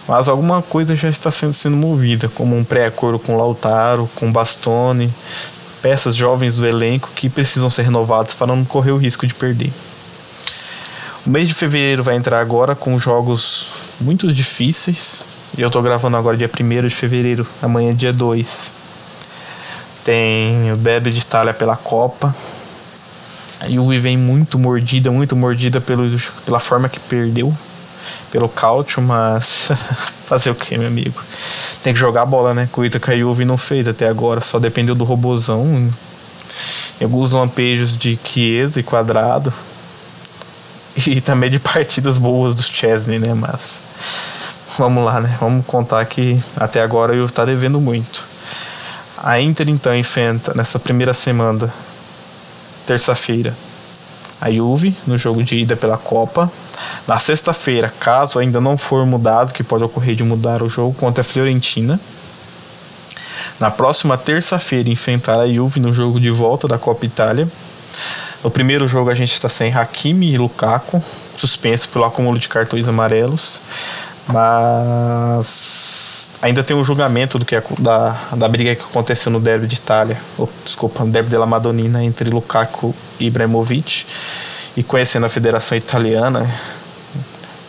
Mas 0.06 0.28
alguma 0.28 0.60
coisa 0.60 0.94
já 0.94 1.08
está 1.08 1.30
sendo, 1.30 1.54
sendo 1.54 1.76
movida, 1.76 2.28
como 2.28 2.56
um 2.56 2.62
pré-acordo 2.62 3.18
com 3.18 3.36
Lautaro, 3.36 4.08
com 4.14 4.30
Bastoni, 4.30 5.12
peças 5.84 6.16
jovens 6.16 6.56
do 6.56 6.66
elenco 6.66 7.10
que 7.14 7.28
precisam 7.28 7.68
ser 7.68 7.82
renovadas 7.82 8.32
para 8.32 8.46
não 8.46 8.64
correr 8.64 8.92
o 8.92 8.96
risco 8.96 9.26
de 9.26 9.34
perder. 9.34 9.70
O 11.26 11.28
mês 11.28 11.46
de 11.46 11.54
fevereiro 11.54 12.02
vai 12.02 12.16
entrar 12.16 12.40
agora 12.40 12.74
com 12.74 12.98
jogos 12.98 13.68
muito 14.00 14.32
difíceis. 14.32 15.22
Eu 15.58 15.66
estou 15.66 15.82
gravando 15.82 16.16
agora 16.16 16.38
dia 16.38 16.48
1 16.48 16.88
de 16.88 16.94
fevereiro, 16.94 17.46
amanhã 17.60 17.94
dia 17.94 18.14
2. 18.14 18.72
Tem 20.04 20.72
o 20.72 20.76
Derby 20.78 21.10
de 21.10 21.20
Itália 21.20 21.52
pela 21.52 21.76
Copa. 21.76 22.34
A 23.60 23.70
Juve 23.70 23.98
vem 23.98 24.16
muito 24.16 24.58
mordida, 24.58 25.10
muito 25.10 25.36
mordida 25.36 25.82
pelo, 25.82 26.04
pela 26.46 26.60
forma 26.60 26.88
que 26.88 26.98
perdeu 26.98 27.54
pelo 28.30 28.48
cálcio, 28.48 29.02
mas 29.02 29.68
fazer 30.26 30.50
o 30.50 30.54
que, 30.54 30.76
meu 30.76 30.88
amigo? 30.88 31.20
Tem 31.82 31.92
que 31.92 32.00
jogar 32.00 32.22
a 32.22 32.26
bola, 32.26 32.54
né? 32.54 32.68
Coisa 32.72 32.98
que 32.98 33.10
a 33.10 33.16
Juve 33.16 33.44
não 33.44 33.56
fez 33.56 33.86
até 33.86 34.08
agora, 34.08 34.40
só 34.40 34.58
dependeu 34.58 34.94
do 34.94 35.04
robozão. 35.04 35.92
E 37.00 37.04
alguns 37.04 37.32
lampejos 37.32 37.96
de 37.96 38.18
Chiesa 38.24 38.80
e 38.80 38.82
Quadrado. 38.82 39.52
E 41.06 41.20
também 41.20 41.50
de 41.50 41.58
partidas 41.58 42.18
boas 42.18 42.54
dos 42.54 42.66
Chesney, 42.66 43.18
né? 43.18 43.34
Mas 43.34 43.78
vamos 44.78 45.04
lá, 45.04 45.20
né? 45.20 45.36
Vamos 45.40 45.66
contar 45.66 46.04
que 46.06 46.42
até 46.56 46.80
agora 46.80 47.12
o 47.12 47.16
Juve 47.16 47.32
tá 47.32 47.44
devendo 47.44 47.80
muito. 47.80 48.24
A 49.22 49.40
Inter 49.40 49.68
então 49.68 49.96
enfrenta 49.96 50.52
nessa 50.54 50.78
primeira 50.78 51.14
semana, 51.14 51.72
terça-feira, 52.86 53.54
a 54.40 54.50
Juve 54.50 54.94
no 55.06 55.16
jogo 55.16 55.42
de 55.42 55.56
ida 55.56 55.76
pela 55.76 55.96
Copa. 55.96 56.50
Na 57.06 57.18
sexta-feira, 57.18 57.92
caso 58.00 58.38
ainda 58.38 58.60
não 58.60 58.76
for 58.76 59.04
mudado, 59.04 59.52
que 59.52 59.62
pode 59.62 59.84
ocorrer 59.84 60.14
de 60.14 60.22
mudar 60.22 60.62
o 60.62 60.68
jogo 60.68 60.94
contra 60.94 61.20
a 61.20 61.24
Fiorentina. 61.24 62.00
Na 63.60 63.70
próxima 63.70 64.16
terça-feira, 64.16 64.88
enfrentar 64.88 65.40
a 65.40 65.46
Juve 65.46 65.80
no 65.80 65.92
jogo 65.92 66.18
de 66.18 66.30
volta 66.30 66.66
da 66.66 66.78
Copa 66.78 67.06
Itália. 67.06 67.48
No 68.42 68.50
primeiro 68.50 68.86
jogo 68.88 69.10
a 69.10 69.14
gente 69.14 69.32
está 69.32 69.48
sem 69.48 69.74
Hakimi 69.74 70.32
e 70.32 70.36
Lukaku, 70.36 71.02
suspenso 71.36 71.88
pelo 71.88 72.04
acúmulo 72.04 72.38
de 72.38 72.48
cartões 72.48 72.88
amarelos. 72.88 73.60
Mas 74.26 76.30
ainda 76.42 76.62
tem 76.62 76.76
um 76.76 76.84
julgamento 76.84 77.38
do 77.38 77.44
que 77.44 77.56
da, 77.78 78.18
da 78.36 78.48
briga 78.48 78.74
que 78.74 78.82
aconteceu 78.82 79.32
no 79.32 79.40
derby 79.40 79.66
de 79.66 79.76
Itália, 79.76 80.18
ou, 80.36 80.50
desculpa, 80.64 81.04
no 81.04 81.10
derby 81.10 81.30
della 81.30 81.46
Madonnina 81.46 82.04
entre 82.04 82.28
Lukaku 82.28 82.94
e 83.18 83.26
Ibrahimovic. 83.26 84.06
E 84.76 84.82
conhecendo 84.82 85.26
a 85.26 85.28
Federação 85.28 85.76
Italiana, 85.76 86.50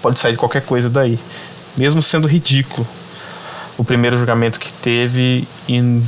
pode 0.02 0.20
sair 0.20 0.36
qualquer 0.36 0.64
coisa 0.64 0.90
daí, 0.90 1.20
mesmo 1.78 2.02
sendo 2.02 2.28
ridículo. 2.28 2.86
O 3.78 3.84
primeiro 3.84 4.18
julgamento 4.18 4.60
que 4.60 4.72
teve 4.72 5.48
e 5.68 6.02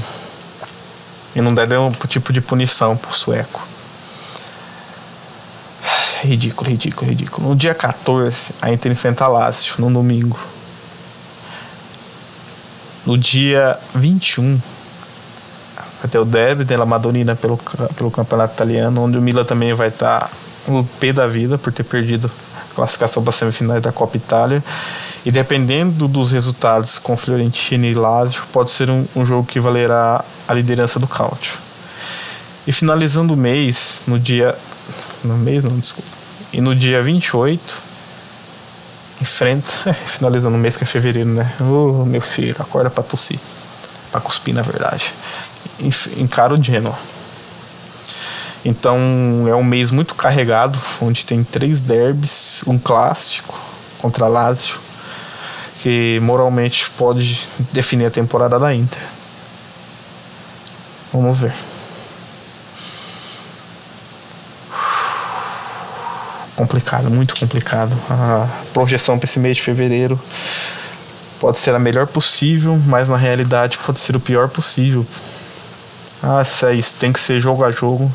e 1.38 1.41
não 1.41 1.53
der 1.53 1.67
nenhum 1.67 1.91
tipo 1.91 2.33
de 2.33 2.41
punição 2.41 2.97
pro 2.97 3.13
sueco. 3.13 3.62
Ridículo, 6.23 6.71
ridículo, 6.71 7.10
ridículo. 7.12 7.49
No 7.49 7.55
dia 7.55 7.75
14, 7.75 8.55
a 8.60 8.71
Inter 8.71 8.91
enfrenta 8.91 9.25
a 9.25 9.27
Lazio, 9.27 9.75
no 9.77 9.91
domingo. 9.91 10.39
No 13.05 13.15
dia 13.15 13.77
21, 13.93 14.60
vai 16.01 16.10
ter 16.10 16.17
o 16.17 16.25
derby 16.25 16.65
della 16.65 16.88
Madonnina 16.88 17.36
pelo, 17.36 17.57
pelo 17.95 18.10
campeonato 18.10 18.55
italiano, 18.55 19.03
onde 19.03 19.19
o 19.19 19.21
Milan 19.21 19.45
também 19.45 19.75
vai 19.75 19.89
estar 19.89 20.21
tá 20.21 20.29
no 20.67 20.84
pé 20.84 21.13
da 21.13 21.27
vida 21.27 21.58
por 21.58 21.71
ter 21.71 21.84
perdido 21.84 22.30
a 22.71 22.75
classificação 22.75 23.23
para 23.23 23.32
semifinais 23.32 23.82
da 23.82 23.91
Copa 23.91 24.17
Itália. 24.17 24.63
E 25.25 25.32
dependendo 25.32 26.08
dos 26.08 26.32
resultados 26.32 26.99
com 26.99 27.17
Fiorentina 27.17 27.86
e 27.88 27.93
Lazio, 27.93 28.43
pode 28.51 28.71
ser 28.71 28.89
um, 28.89 29.06
um 29.15 29.25
jogo 29.25 29.45
que 29.45 29.60
valerá 29.60 30.23
a 30.47 30.53
liderança 30.53 30.99
do 30.99 31.08
Cáutio. 31.08 31.53
E 32.65 32.71
finalizando 32.71 33.34
o 33.34 33.38
mês, 33.38 34.01
no 34.08 34.19
dia. 34.19 34.56
No 35.23 35.38
mês, 35.38 35.63
não, 35.63 35.77
desculpa. 35.77 36.10
E 36.51 36.62
no 36.62 36.75
dia 36.75 37.01
28, 37.01 37.62
enfrenta. 39.21 39.95
Finalizando 40.06 40.56
o 40.56 40.60
mês 40.60 40.75
que 40.75 40.84
é 40.84 40.88
fevereiro, 40.88 41.30
né? 41.30 41.53
Ô, 41.62 42.06
meu 42.06 42.21
filho, 42.21 42.56
acorda 42.60 42.89
pra 42.89 43.03
tossir. 43.03 43.39
Pra 44.12 44.21
cuspir, 44.21 44.53
na 44.53 44.62
verdade. 44.62 45.12
Encara 46.17 46.53
o 46.53 46.63
Genoa. 46.63 46.97
Então 48.67 49.45
é 49.47 49.56
um 49.56 49.63
mês 49.63 49.91
muito 49.91 50.13
carregado, 50.13 50.77
onde 50.99 51.25
tem 51.25 51.41
três 51.41 51.80
derbys, 51.80 52.63
um 52.67 52.77
clássico 52.77 53.58
contra 53.97 54.27
Lazio, 54.27 54.75
que 55.82 56.19
moralmente 56.21 56.89
pode 56.97 57.47
definir 57.71 58.08
a 58.08 58.12
temporada 58.12 58.60
da 58.60 58.75
Inter. 58.75 58.99
Vamos 61.13 61.39
ver. 61.39 61.53
Complicado, 66.58 67.10
muito 67.10 67.39
complicado. 67.39 67.95
A 68.10 68.49
projeção 68.73 69.17
para 69.17 69.30
esse 69.30 69.39
mês 69.39 69.56
de 69.56 69.63
fevereiro 69.63 70.19
pode 71.39 71.58
ser 71.58 71.73
a 71.73 71.80
melhor 71.80 72.06
possível, 72.06 72.77
mas 72.86 73.08
na 73.08 73.15
realidade 73.15 73.77
pode 73.77 74.01
ser 74.01 74.17
o 74.17 74.19
pior 74.19 74.49
possível. 74.49 75.08
Ah, 76.21 76.43
é 76.63 76.73
isso, 76.73 76.97
tem 76.97 77.13
que 77.13 77.19
ser 77.21 77.39
jogo 77.39 77.63
a 77.63 77.71
jogo. 77.71 78.12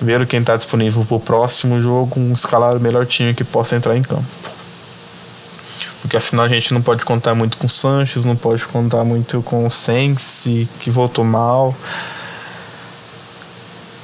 Ver 0.00 0.26
quem 0.26 0.40
está 0.40 0.56
disponível 0.56 1.04
para 1.04 1.16
o 1.16 1.20
próximo 1.20 1.80
jogo, 1.80 2.18
um 2.18 2.32
escalar 2.32 2.76
o 2.76 2.80
melhor 2.80 3.04
time 3.06 3.34
que 3.34 3.44
possa 3.44 3.76
entrar 3.76 3.96
em 3.96 4.02
campo. 4.02 4.24
Porque 6.00 6.16
afinal 6.16 6.46
a 6.46 6.48
gente 6.48 6.72
não 6.72 6.80
pode 6.80 7.04
contar 7.04 7.34
muito 7.34 7.58
com 7.58 7.66
o 7.66 7.70
Sanches, 7.70 8.24
não 8.24 8.34
pode 8.34 8.64
contar 8.64 9.04
muito 9.04 9.42
com 9.42 9.66
o 9.66 9.70
Sense, 9.70 10.66
que 10.80 10.90
voltou 10.90 11.24
mal. 11.24 11.74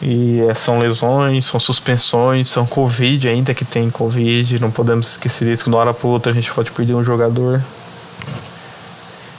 E 0.03 0.41
é, 0.49 0.55
são 0.55 0.79
lesões, 0.79 1.47
são 1.47 1.59
suspensões, 1.59 2.51
são 2.51 2.67
Covid 2.67 3.29
ainda 3.29 3.55
que 3.55 3.65
tem 3.65 3.91
Covid. 3.91 4.59
Não 4.61 4.71
podemos 4.71 5.13
esquecer 5.13 5.49
isso, 5.49 5.65
que 5.65 5.71
de 5.71 5.75
uma 5.75 5.81
hora 5.81 5.95
para 5.95 6.09
outra 6.09 6.33
a 6.33 6.35
gente 6.35 6.53
pode 6.53 6.71
perder 6.71 6.95
um 6.95 7.03
jogador. 7.03 7.63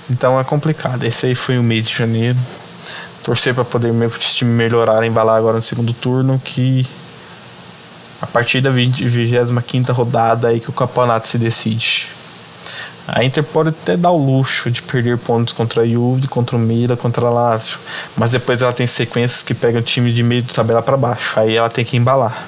Então 0.10 0.40
é 0.40 0.44
complicado. 0.44 1.04
Esse 1.04 1.28
aí 1.28 1.36
foi 1.36 1.60
o 1.60 1.64
mês 1.64 1.86
de 1.86 1.96
janeiro. 1.96 2.38
Torcer 3.28 3.54
para 3.54 3.66
poder 3.66 3.92
meu 3.92 4.10
time 4.10 4.50
melhorar, 4.50 5.04
embalar 5.04 5.36
agora 5.36 5.58
no 5.58 5.62
segundo 5.62 5.92
turno, 5.92 6.42
que 6.42 6.88
a 8.22 8.26
partir 8.26 8.62
da 8.62 8.70
25 8.70 9.92
rodada 9.92 10.48
aí 10.48 10.62
que 10.62 10.70
o 10.70 10.72
campeonato 10.72 11.28
se 11.28 11.38
decide. 11.38 12.08
A 13.06 13.26
Inter 13.26 13.44
pode 13.44 13.72
até 13.72 13.98
dar 13.98 14.12
o 14.12 14.18
luxo 14.18 14.72
de 14.72 14.82
perder 14.82 15.18
pontos 15.18 15.54
contra 15.54 15.82
a 15.82 15.86
Juve, 15.86 16.30
contra 16.30 16.56
o 16.56 16.60
Mira, 16.60 16.96
contra 16.96 17.28
a 17.28 17.30
Lazio, 17.30 17.78
mas 18.16 18.32
depois 18.32 18.62
ela 18.62 18.72
tem 18.72 18.88
sequências 18.88 19.44
que 19.44 19.54
pegam 19.54 19.82
o 19.82 19.84
time 19.84 20.14
de 20.14 20.24
meio 20.24 20.42
de 20.42 20.54
tabela 20.54 20.82
para 20.82 20.96
baixo. 20.96 21.38
Aí 21.38 21.54
ela 21.54 21.70
tem 21.70 21.84
que 21.84 21.98
embalar. 21.98 22.48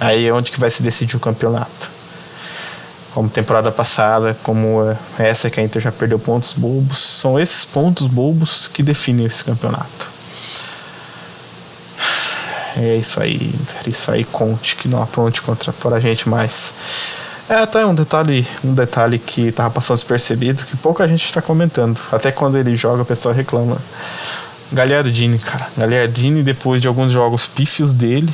Aí 0.00 0.26
é 0.26 0.32
onde 0.32 0.50
que 0.50 0.58
vai 0.58 0.70
se 0.70 0.82
decidir 0.82 1.18
o 1.18 1.20
campeonato. 1.20 1.95
Como 3.16 3.30
temporada 3.30 3.72
passada, 3.72 4.36
como 4.42 4.94
essa 5.18 5.48
que 5.48 5.58
a 5.58 5.62
Inter 5.62 5.80
já 5.80 5.90
perdeu 5.90 6.18
pontos 6.18 6.52
bobos, 6.52 6.98
são 6.98 7.40
esses 7.40 7.64
pontos 7.64 8.06
bobos 8.06 8.68
que 8.68 8.82
definem 8.82 9.24
esse 9.24 9.42
campeonato. 9.42 10.06
É 12.76 12.96
isso 12.96 13.18
aí, 13.18 13.54
isso 13.86 14.10
aí 14.10 14.22
conte 14.22 14.76
que 14.76 14.86
não 14.86 15.02
apronte 15.02 15.40
contra 15.40 15.72
por 15.72 15.94
a 15.94 15.98
gente 15.98 16.28
mais. 16.28 16.72
É, 17.48 17.54
até 17.54 17.86
um 17.86 17.94
detalhe, 17.94 18.46
um 18.62 18.74
detalhe 18.74 19.18
que 19.18 19.50
tava 19.50 19.70
passando 19.70 19.96
despercebido, 19.96 20.62
que 20.64 20.76
pouca 20.76 21.08
gente 21.08 21.24
está 21.24 21.40
comentando. 21.40 21.98
Até 22.12 22.30
quando 22.30 22.58
ele 22.58 22.76
joga, 22.76 23.00
o 23.00 23.06
pessoal 23.06 23.34
reclama. 23.34 23.78
Gagliardini, 24.70 25.38
cara. 25.38 25.66
Gagliardini, 25.74 26.42
depois 26.42 26.82
de 26.82 26.88
alguns 26.88 27.12
jogos 27.12 27.46
pífios 27.46 27.94
dele, 27.94 28.30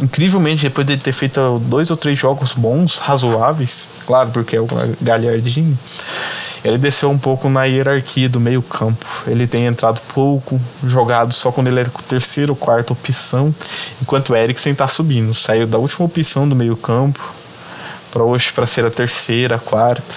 incrivelmente, 0.00 0.62
depois 0.62 0.86
de 0.86 0.96
ter 0.96 1.12
feito 1.12 1.58
dois 1.60 1.90
ou 1.90 1.96
três 1.96 2.18
jogos 2.18 2.52
bons, 2.52 2.98
razoáveis, 2.98 3.88
claro, 4.06 4.30
porque 4.30 4.56
é 4.56 4.60
o 4.60 4.66
Gagliardini, 5.00 5.76
ele 6.64 6.78
desceu 6.78 7.10
um 7.10 7.18
pouco 7.18 7.48
na 7.48 7.64
hierarquia 7.64 8.28
do 8.28 8.38
meio 8.38 8.62
campo. 8.62 9.04
Ele 9.26 9.46
tem 9.46 9.66
entrado 9.66 10.00
pouco, 10.14 10.60
jogado 10.84 11.32
só 11.32 11.50
quando 11.50 11.66
ele 11.66 11.80
era 11.80 11.90
terceira 12.08 12.52
ou 12.52 12.56
quarta 12.56 12.92
opção, 12.92 13.52
enquanto 14.00 14.30
o 14.30 14.36
Eriksen 14.36 14.74
tá 14.74 14.86
subindo. 14.86 15.34
Saiu 15.34 15.66
da 15.66 15.78
última 15.78 16.06
opção 16.06 16.48
do 16.48 16.54
meio 16.54 16.76
campo, 16.76 17.20
para 18.12 18.22
hoje 18.22 18.52
para 18.52 18.66
ser 18.66 18.86
a 18.86 18.90
terceira, 18.90 19.56
a 19.56 19.58
quarta. 19.58 20.14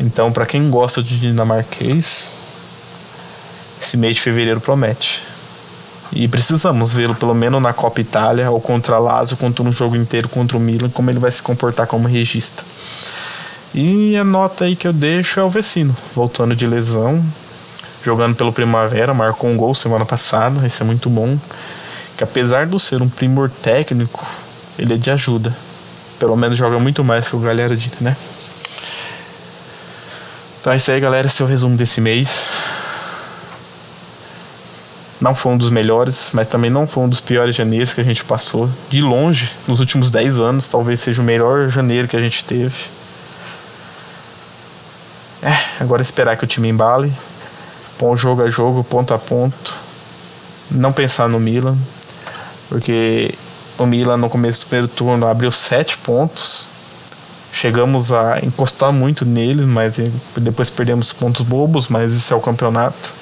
Então, 0.00 0.30
para 0.30 0.46
quem 0.46 0.70
gosta 0.70 1.02
de 1.02 1.18
dinamarquês, 1.18 2.28
esse 3.82 3.96
mês 3.96 4.16
de 4.16 4.22
fevereiro 4.22 4.60
promete. 4.60 5.22
E 6.12 6.26
precisamos 6.26 6.94
vê-lo 6.94 7.14
pelo 7.14 7.34
menos 7.34 7.62
na 7.62 7.72
Copa 7.72 8.00
Itália 8.00 8.50
ou 8.50 8.60
contra 8.60 8.96
a 8.96 8.98
Lazio, 8.98 9.36
contra 9.36 9.62
um 9.62 9.70
jogo 9.70 9.96
inteiro 9.96 10.28
contra 10.28 10.56
o 10.56 10.60
Milan, 10.60 10.88
como 10.88 11.10
ele 11.10 11.18
vai 11.18 11.30
se 11.30 11.42
comportar 11.42 11.86
como 11.86 12.08
regista. 12.08 12.62
E 13.74 14.16
a 14.16 14.24
nota 14.24 14.64
aí 14.64 14.74
que 14.74 14.88
eu 14.88 14.92
deixo 14.92 15.38
é 15.38 15.42
o 15.42 15.50
Vecino, 15.50 15.94
voltando 16.14 16.56
de 16.56 16.66
lesão, 16.66 17.22
jogando 18.02 18.34
pelo 18.34 18.52
Primavera, 18.52 19.12
marcou 19.12 19.50
um 19.50 19.56
gol 19.56 19.74
semana 19.74 20.06
passada, 20.06 20.66
isso 20.66 20.82
é 20.82 20.86
muito 20.86 21.10
bom. 21.10 21.38
Que 22.16 22.24
apesar 22.24 22.66
de 22.66 22.80
ser 22.80 23.02
um 23.02 23.08
primor 23.08 23.50
técnico, 23.50 24.26
ele 24.78 24.94
é 24.94 24.96
de 24.96 25.10
ajuda 25.10 25.54
pelo 26.18 26.36
menos 26.36 26.58
joga 26.58 26.78
muito 26.78 27.04
mais 27.04 27.28
que 27.28 27.36
o 27.36 27.38
galera 27.38 27.76
de, 27.76 27.90
né? 28.00 28.16
Então 30.60 30.72
é 30.72 30.76
isso 30.76 30.90
aí, 30.90 31.00
galera. 31.00 31.26
Esse 31.26 31.40
é 31.40 31.44
o 31.44 31.48
resumo 31.48 31.76
desse 31.76 32.00
mês. 32.00 32.47
Não 35.20 35.34
foi 35.34 35.52
um 35.52 35.58
dos 35.58 35.70
melhores, 35.70 36.30
mas 36.32 36.46
também 36.48 36.70
não 36.70 36.86
foi 36.86 37.02
um 37.02 37.08
dos 37.08 37.20
piores 37.20 37.56
janeiros 37.56 37.92
que 37.92 38.00
a 38.00 38.04
gente 38.04 38.24
passou. 38.24 38.70
De 38.88 39.02
longe, 39.02 39.50
nos 39.66 39.80
últimos 39.80 40.10
10 40.10 40.38
anos, 40.38 40.68
talvez 40.68 41.00
seja 41.00 41.20
o 41.20 41.24
melhor 41.24 41.68
janeiro 41.70 42.06
que 42.06 42.16
a 42.16 42.20
gente 42.20 42.44
teve. 42.44 42.74
É, 45.42 45.56
agora 45.80 46.02
esperar 46.02 46.36
que 46.36 46.44
o 46.44 46.46
time 46.46 46.68
embale. 46.68 47.12
Bom 47.98 48.16
jogo 48.16 48.42
a 48.42 48.50
jogo, 48.50 48.84
ponto 48.84 49.12
a 49.12 49.18
ponto. 49.18 49.74
Não 50.70 50.92
pensar 50.92 51.28
no 51.28 51.40
Milan, 51.40 51.76
porque 52.68 53.34
o 53.76 53.86
Milan 53.86 54.18
no 54.18 54.28
começo 54.30 54.64
do 54.64 54.68
primeiro 54.68 54.88
turno 54.88 55.26
abriu 55.26 55.50
sete 55.50 55.96
pontos. 55.98 56.68
Chegamos 57.52 58.12
a 58.12 58.38
encostar 58.40 58.92
muito 58.92 59.24
neles, 59.24 59.66
mas 59.66 59.96
depois 60.36 60.70
perdemos 60.70 61.12
pontos 61.12 61.42
bobos, 61.42 61.88
mas 61.88 62.14
esse 62.14 62.32
é 62.32 62.36
o 62.36 62.40
campeonato. 62.40 63.12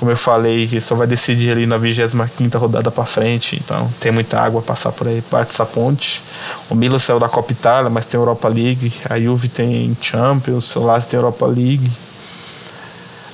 Como 0.00 0.10
eu 0.10 0.16
falei, 0.16 0.66
que 0.66 0.80
só 0.80 0.94
vai 0.94 1.06
decidir 1.06 1.50
ali 1.50 1.66
na 1.66 1.76
25 1.76 2.56
rodada 2.56 2.90
para 2.90 3.04
frente, 3.04 3.60
então 3.62 3.86
tem 4.00 4.10
muita 4.10 4.40
água 4.40 4.60
a 4.60 4.62
passar 4.62 4.92
por 4.92 5.06
aí, 5.06 5.20
parte 5.20 5.50
essa 5.50 5.66
ponte. 5.66 6.22
O 6.70 6.74
Milan 6.74 6.98
saiu 6.98 7.20
da 7.20 7.28
Copa 7.28 7.52
Itália, 7.52 7.90
mas 7.90 8.06
tem 8.06 8.18
Europa 8.18 8.48
League, 8.48 8.90
a 9.10 9.20
Juve 9.20 9.50
tem 9.50 9.94
Champions, 10.00 10.74
o 10.74 10.80
Lazio 10.80 11.10
tem 11.10 11.18
Europa 11.18 11.44
League 11.44 11.90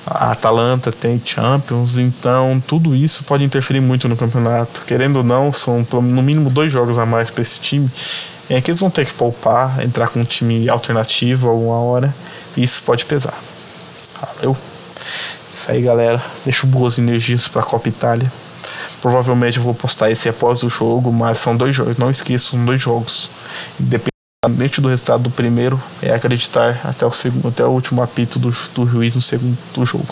a 0.05 0.31
Atalanta 0.31 0.91
tem 0.91 1.21
Champions, 1.23 1.97
então 1.97 2.61
tudo 2.67 2.93
isso 2.93 3.23
pode 3.23 3.45
interferir 3.45 3.79
muito 3.79 4.09
no 4.09 4.17
campeonato. 4.17 4.81
Querendo 4.85 5.17
ou 5.17 5.23
não, 5.23 5.53
são 5.53 5.87
no 5.89 6.21
mínimo 6.21 6.49
dois 6.49 6.69
jogos 6.69 6.97
a 6.97 7.05
mais 7.05 7.29
para 7.29 7.41
esse 7.41 7.61
time. 7.61 7.89
É 8.49 8.59
que 8.59 8.71
eles 8.71 8.81
vão 8.81 8.89
ter 8.89 9.05
que 9.05 9.13
poupar, 9.13 9.81
entrar 9.81 10.09
com 10.09 10.19
um 10.19 10.25
time 10.25 10.67
alternativo 10.67 11.47
alguma 11.47 11.79
hora, 11.79 12.13
e 12.57 12.63
isso 12.63 12.83
pode 12.83 13.05
pesar. 13.05 13.37
Valeu. 14.19 14.57
Isso 15.67 15.73
aí, 15.73 15.81
galera. 15.81 16.23
Deixo 16.45 16.65
boas 16.65 16.97
energias 16.97 17.49
para 17.49 17.61
a 17.61 17.65
Copa 17.65 17.89
Itália. 17.89 18.31
Provavelmente 19.01 19.57
eu 19.57 19.63
vou 19.63 19.73
postar 19.73 20.09
esse 20.09 20.29
após 20.29 20.63
o 20.63 20.69
jogo, 20.69 21.11
mas 21.11 21.39
são 21.39 21.57
dois 21.57 21.75
jogos. 21.75 21.97
Não 21.97 22.09
esqueçam, 22.09 22.51
são 22.51 22.65
dois 22.65 22.79
jogos. 22.79 23.29
Independente 23.77 24.79
do 24.79 24.87
resultado 24.87 25.23
do 25.23 25.29
primeiro, 25.29 25.77
é 26.01 26.13
acreditar 26.13 26.79
até 26.85 27.05
o, 27.05 27.11
segundo, 27.11 27.49
até 27.49 27.65
o 27.65 27.69
último 27.69 28.01
apito 28.01 28.39
do, 28.39 28.55
do 28.73 28.87
juiz 28.87 29.13
no 29.13 29.21
segundo 29.21 29.57
do 29.73 29.85
jogo. 29.85 30.07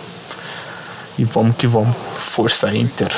E 1.17 1.23
vamos 1.23 1.55
que 1.55 1.67
vamos. 1.67 1.95
Força 2.17 2.75
Inter. 2.75 3.09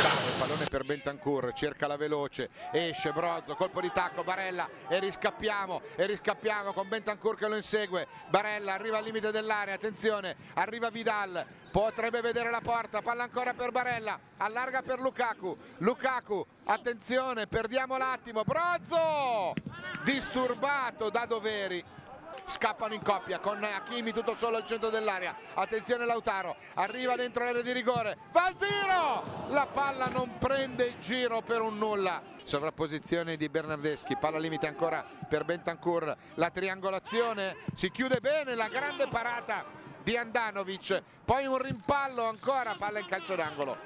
Per 0.68 0.84
Bentancur 0.84 1.54
cerca 1.54 1.88
la 1.88 1.98
veloce 1.98 2.50
esce 2.72 3.12
Brozzo 3.12 3.56
colpo 3.56 3.82
di 3.82 3.92
tacco 3.92 4.24
Barella 4.24 4.70
e 4.88 5.00
riscappiamo 5.00 5.82
e 5.96 6.06
riscappiamo 6.06 6.74
con 6.74 6.88
Bentancur 6.88 7.36
che 7.38 7.48
lo 7.48 7.56
insegue. 7.56 8.08
Barella 8.30 8.74
arriva 8.74 8.98
al 8.98 9.04
limite 9.04 9.32
dell'area 9.32 9.76
attenzione 9.76 10.36
arriva 10.56 10.90
Vidal 10.90 11.46
potrebbe 11.72 12.22
vedere 12.22 12.50
la 12.50 12.62
porta 12.62 13.02
palla 13.02 13.24
ancora 13.24 13.54
per 13.54 13.72
Barella 13.72 14.20
allarga 14.38 14.82
per 14.82 15.00
Lukaku 15.00 15.58
Lukaku 15.78 16.46
attenzione 16.66 17.48
perdiamo 17.48 17.98
l'attimo 17.98 18.44
Brozzo 18.44 19.54
disturbato 20.04 21.10
da 21.10 21.26
Doveri 21.26 21.84
scappano 22.46 22.94
in 22.94 23.02
coppia 23.04 23.40
con 23.40 23.64
Hakimi 23.64 24.12
tutto 24.12 24.36
solo 24.38 24.58
al 24.58 24.66
centro 24.66 24.90
dell'area. 24.90 25.36
Attenzione 25.54 26.06
Lautaro 26.06 26.56
arriva 26.76 27.16
dentro 27.16 27.44
l'area 27.44 27.62
di 27.62 27.72
rigore. 27.72 28.18
Va 28.32 28.50
il 28.50 28.56
tiro! 28.56 29.46
La 29.50 29.68
palla 29.68 30.08
non 30.08 30.38
prende 30.38 30.86
il 30.86 31.00
giro 31.00 31.42
per 31.42 31.62
un 31.62 31.78
nulla. 31.78 32.22
Sovrapposizione 32.44 33.36
di 33.36 33.50
Bernardeschi 33.50 34.16
palla 34.18 34.40
limite 34.40 34.68
ancora 34.68 35.06
per 35.28 35.44
Bentancur. 35.44 36.16
La 36.36 36.50
triangolazione 36.50 37.58
si 37.74 37.92
chiude 37.92 38.20
bene 38.20 38.56
la 38.56 38.70
grande 38.70 39.08
parata 39.08 39.66
di 40.02 40.16
Andanovic. 40.16 41.02
Poi 41.26 41.46
un 41.46 41.58
rimpallo 41.58 42.26
ancora 42.26 42.76
palla 42.78 43.00
in 43.00 43.06
calcio 43.06 43.36
d'angolo. 43.36 43.78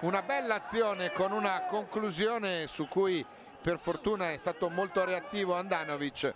Una 0.00 0.22
bella 0.22 0.56
azione 0.56 1.12
con 1.12 1.32
una 1.32 1.66
conclusione 1.68 2.66
su 2.66 2.88
cui 2.88 3.24
per 3.60 3.78
fortuna 3.78 4.32
è 4.32 4.36
stato 4.36 4.68
molto 4.68 5.04
reattivo 5.04 5.54
Andanovic 5.54 6.34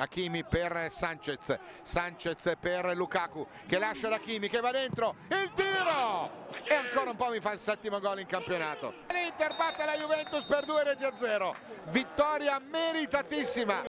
Hakimi 0.00 0.44
per 0.44 0.86
Sanchez. 0.90 1.58
Sanchez 1.82 2.54
per 2.58 2.96
Lukaku 2.96 3.46
che 3.66 3.78
lascia 3.78 4.08
Hakimi 4.08 4.48
che 4.48 4.60
va 4.60 4.70
dentro. 4.70 5.16
Il 5.28 5.52
tiro! 5.54 6.48
E 6.64 6.74
ancora 6.74 7.10
un 7.10 7.16
po' 7.16 7.28
mi 7.28 7.40
fa 7.40 7.52
il 7.52 7.58
settimo 7.58 8.00
gol 8.00 8.20
in 8.20 8.26
campionato. 8.26 8.94
l'Inter 9.08 9.56
batte 9.56 9.84
la 9.84 9.96
Juventus 9.96 10.44
per 10.46 10.64
due 10.64 10.82
reti 10.84 11.04
a 11.04 11.12
zero. 11.16 11.54
Vittoria 11.90 12.58
meritatissima 12.58 13.82